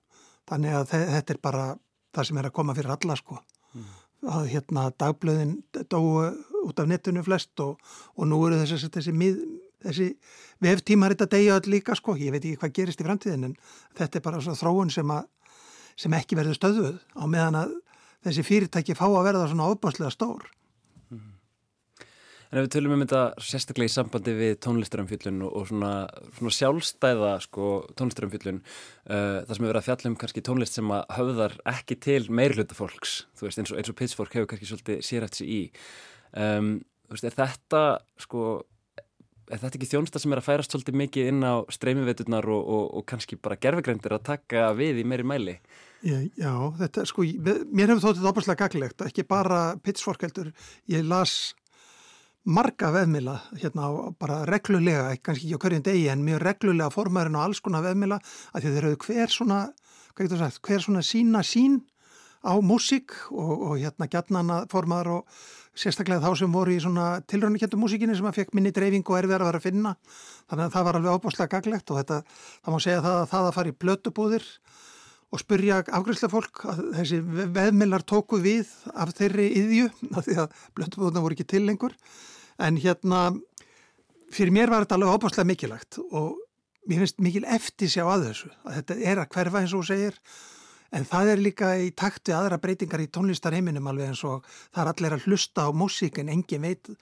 [0.51, 1.67] Þannig að þetta er bara
[2.13, 3.39] það sem er að koma fyrir alla sko.
[3.73, 3.91] Mm.
[4.33, 5.55] Að hérna dagblöðin
[5.91, 7.79] dói út af netinu flest og,
[8.15, 9.31] og nú eru þessi, þessi,
[9.83, 10.09] þessi
[10.63, 12.19] veftímaritt að deyja öll líka sko.
[12.21, 13.57] Ég veit ekki hvað gerist í framtíðin en
[13.99, 15.25] þetta er bara þróun sem, að,
[15.97, 17.75] sem ekki verður stöðuð á meðan að
[18.27, 20.51] þessi fyrirtæki fá að verða svona ábáslega stór.
[22.53, 25.93] En ef við tölum um þetta sérstaklega í sambandi við tónlistaramfjöllun og svona,
[26.37, 30.93] svona sjálfstæða sko, tónlistaramfjöllun, uh, það sem hefur verið að fjalla um kannski tónlist sem
[30.93, 35.01] að höfðar ekki til meirluta fólks, þú veist eins og, og Pitchfork hefur kannski svolítið
[35.09, 35.63] sér eftir sig í.
[36.45, 36.69] Um,
[37.09, 37.83] þú veist, er þetta
[38.21, 38.45] sko
[39.53, 42.85] er þetta ekki þjónsta sem er að færast svolítið mikið inn á streymiveturnar og, og,
[43.01, 45.57] og kannski bara gerfegrændir að taka við í meiri mæli?
[46.03, 47.23] Já, þetta sko,
[47.71, 50.49] mér hefur þóttið opaslega gaglegt, ekki bara Pittsfork heldur,
[50.91, 51.55] ég las
[52.43, 57.47] marga veðmila hérna bara reglulega, kannski ekki á hverjum degi en mjög reglulega formærin á
[57.47, 58.19] alls konar veðmila
[58.51, 59.63] að þeir eru hver svona,
[60.13, 61.79] hvað getur sagt, hver svona sína sín
[62.43, 65.37] á músík og, og hérna gætnana formæður og
[65.79, 69.45] sérstaklega þá sem voru í svona tilröndikjöndu músíkinni sem að fekk minni dreifing og erfiðar
[69.45, 69.93] að vera að finna.
[70.51, 72.19] Þannig að það var alveg ábúrslega gaglegt og þetta,
[72.59, 74.49] það má segja það að það að fara í blötubúðir
[75.33, 77.19] og spurja afgræslega fólk að þessi
[77.57, 81.95] veðmillar tóku við af þeirri yðju af því að blöndubúðuna voru ekki til lengur.
[82.61, 83.31] En hérna
[84.33, 86.37] fyrir mér var þetta alveg óbáslega mikilvægt og
[86.89, 90.21] mér finnst mikil eftir sjá að þessu að þetta er að hverfa eins og segir.
[90.93, 94.83] En það er líka í takt við aðra breytingar í tónlistarheiminum alveg eins og það
[94.83, 96.93] er allir að hlusta á músík en engin veit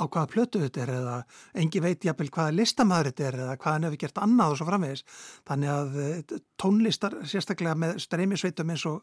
[0.00, 1.18] á hvaða plötu þetta er eða
[1.62, 4.68] engi veit jafnvel hvaða listamæður þetta er eða hvaða hann hefur gert annað og svo
[4.68, 5.06] framvegis.
[5.48, 8.98] Þannig að eh, tónlistar sérstaklega með streymisveitum eins og,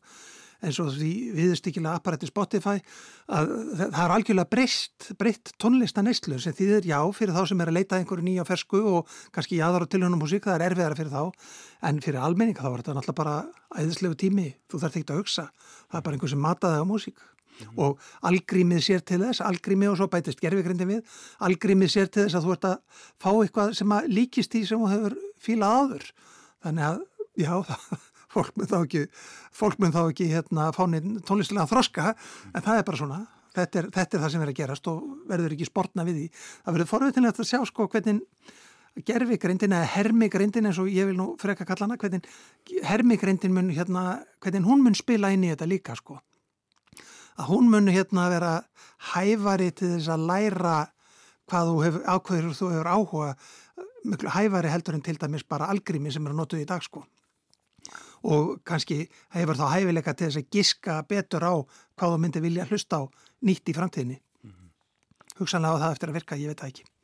[0.66, 2.78] eins og því viðstíkilega apparati Spotify
[3.30, 7.78] að það er algjörlega breyst, breytt tónlistaneyslu sem þýðir já fyrir þá sem er að
[7.78, 9.02] leita einhverju nýja fersku og
[9.36, 11.24] kannski jáðar og tilhjónum músík það er erfiðara fyrir þá.
[11.90, 13.38] En fyrir almenning þá er þetta náttúrulega bara
[13.78, 15.12] æðislegu tími, þú þarf ekki
[17.60, 22.12] það mm og algrímið sér til þess, algrímið og svo bætist gerfigrindin við, algrímið sér
[22.12, 22.78] til þess að þú ert að
[23.24, 26.06] fá eitthvað sem að líkist í sem þú hefur fílað áður.
[26.66, 27.02] Þannig að,
[27.40, 27.54] já,
[28.36, 29.04] fólk mun þá ekki,
[29.56, 33.20] fólk mun þá ekki hérna fánin tónlistilega þroska en það er bara svona,
[33.58, 36.32] þetta er, þetta er það sem er að gerast og verður ekki sportna við því.
[36.66, 38.24] Það verður forvitinlegt að sjá sko hvernig
[39.06, 42.26] gerfigrindin eða hermigrindin eins og ég vil nú freka kalla hana hvernig
[42.84, 46.18] hermigrindin mun hérna, hvernig hún mun spila inn í þetta líka sko
[47.40, 48.54] að hún muni hérna að vera
[49.14, 50.78] hæfari til þess að læra
[51.50, 53.30] hvað þú hefur, ákveður þú hefur áhuga
[54.10, 57.06] mjög hæfari heldur en til dæmis bara algrími sem eru notuð í dag sko.
[58.30, 61.54] Og kannski hefur þá hæfileika til þess að giska betur á
[61.96, 63.04] hvað þú myndi vilja hlusta á
[63.42, 64.20] nýtt í framtíðinni.
[64.20, 64.70] -hmm.
[65.40, 66.99] hugsanlega á það eftir að virka, ég veit það ekki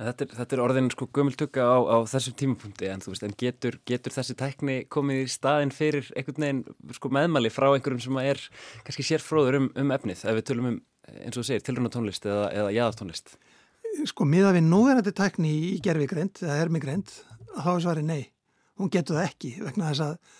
[0.00, 3.76] Þetta er, þetta er orðin sko gömultugga á, á þessum tímapunkti en veist, en getur,
[3.88, 8.40] getur þessi tækni komið í staðin fyrir einhvern veginn sko meðmali frá einhverjum sem er
[8.86, 10.78] kannski sérfróður um, um efnið ef við tölum um,
[11.20, 13.36] eins og segir, tilrunatónlist eða, eða jáðartónlist?
[14.08, 17.12] Sko, miða við núverandi tækni í gerfigreind eða hermigreind,
[17.58, 18.22] þá er svarið nei
[18.80, 20.38] hún getur það ekki, vegna þess að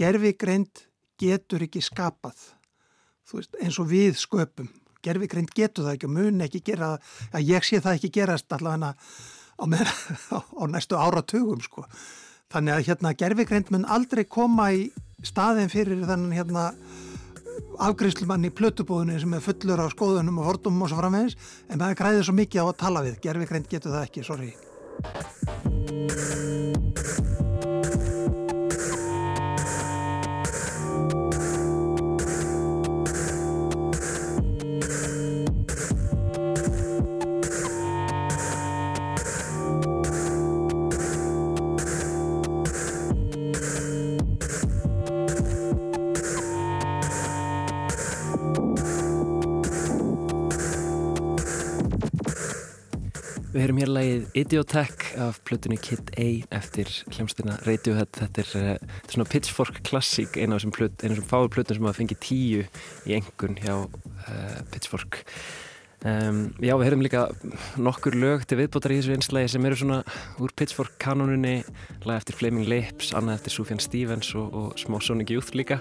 [0.00, 0.86] gerfigreind
[1.20, 2.46] getur ekki skapað
[3.32, 4.72] veist, eins og við sköpum
[5.04, 6.96] gerfikrind getur það ekki og mun ekki gera
[7.32, 9.64] að ég sé það ekki gerast allavega á,
[10.60, 11.86] á næstu áratugum sko.
[12.52, 14.90] Þannig að hérna gerfikrind mun aldrei koma í
[15.24, 16.72] staðin fyrir þannig hérna
[17.82, 21.38] afgriðslumann í plötubúðinu sem er fullur á skoðunum og hordumum og svo framvegis
[21.68, 24.50] en það græðir svo mikið á að tala við gerfikrind getur það ekki, sorry
[53.62, 56.24] Við heyrum hér lagið Idiotech af plötunni Kid A
[56.58, 58.08] eftir hljómsdýrna Radiohead.
[58.16, 62.00] Þetta er, uh, þetta er svona Pitchfork klassík, eina af þessum fáur plötun sem hafa
[62.00, 62.64] fengið tíu
[63.06, 65.20] í engun hjá uh, Pitchfork.
[66.02, 67.28] Um, já, við heyrum líka
[67.78, 70.00] nokkur lög til viðbótar í þessu einslægi sem eru svona
[70.42, 71.60] úr Pitchfork kanonunni,
[72.02, 75.78] lag eftir Flaming Lips, annað eftir Sufjan Stevens og, og smá Sonic Youth líka.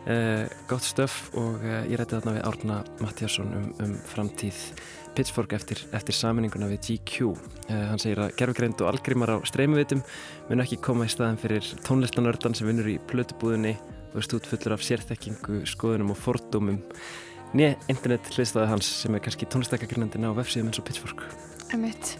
[0.00, 4.64] Uh, gott stöf og ég rætti þarna við Árna Mattiasson um, um framtíð
[5.16, 7.30] Pitchfork eftir, eftir saminninguna við GQ.
[7.68, 10.02] Eh, hann segir að gerfugreind og algrímar á streymuvitum
[10.48, 13.74] mun ekki koma í staðan fyrir tónlistanördan sem vinnur í plötubúðinni
[14.10, 16.80] og er stút fullur af sérþekkingu, skoðunum og fordómum.
[17.54, 21.26] Nýja internet hliðstæði hans sem er kannski tónlistakakrinnandina á vefsíðum eins og Pitchfork.
[21.74, 22.14] Emitt.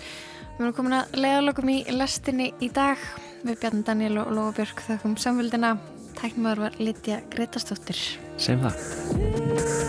[0.59, 3.01] Við erum komin að leiðalokum í lestinni í dag.
[3.47, 5.76] Við Bjarni Daniel og Lóa Björk þakkum samvöldina.
[6.20, 8.03] Tæknumöður var Lítja Gretastóttir.
[8.36, 9.80] Sem það.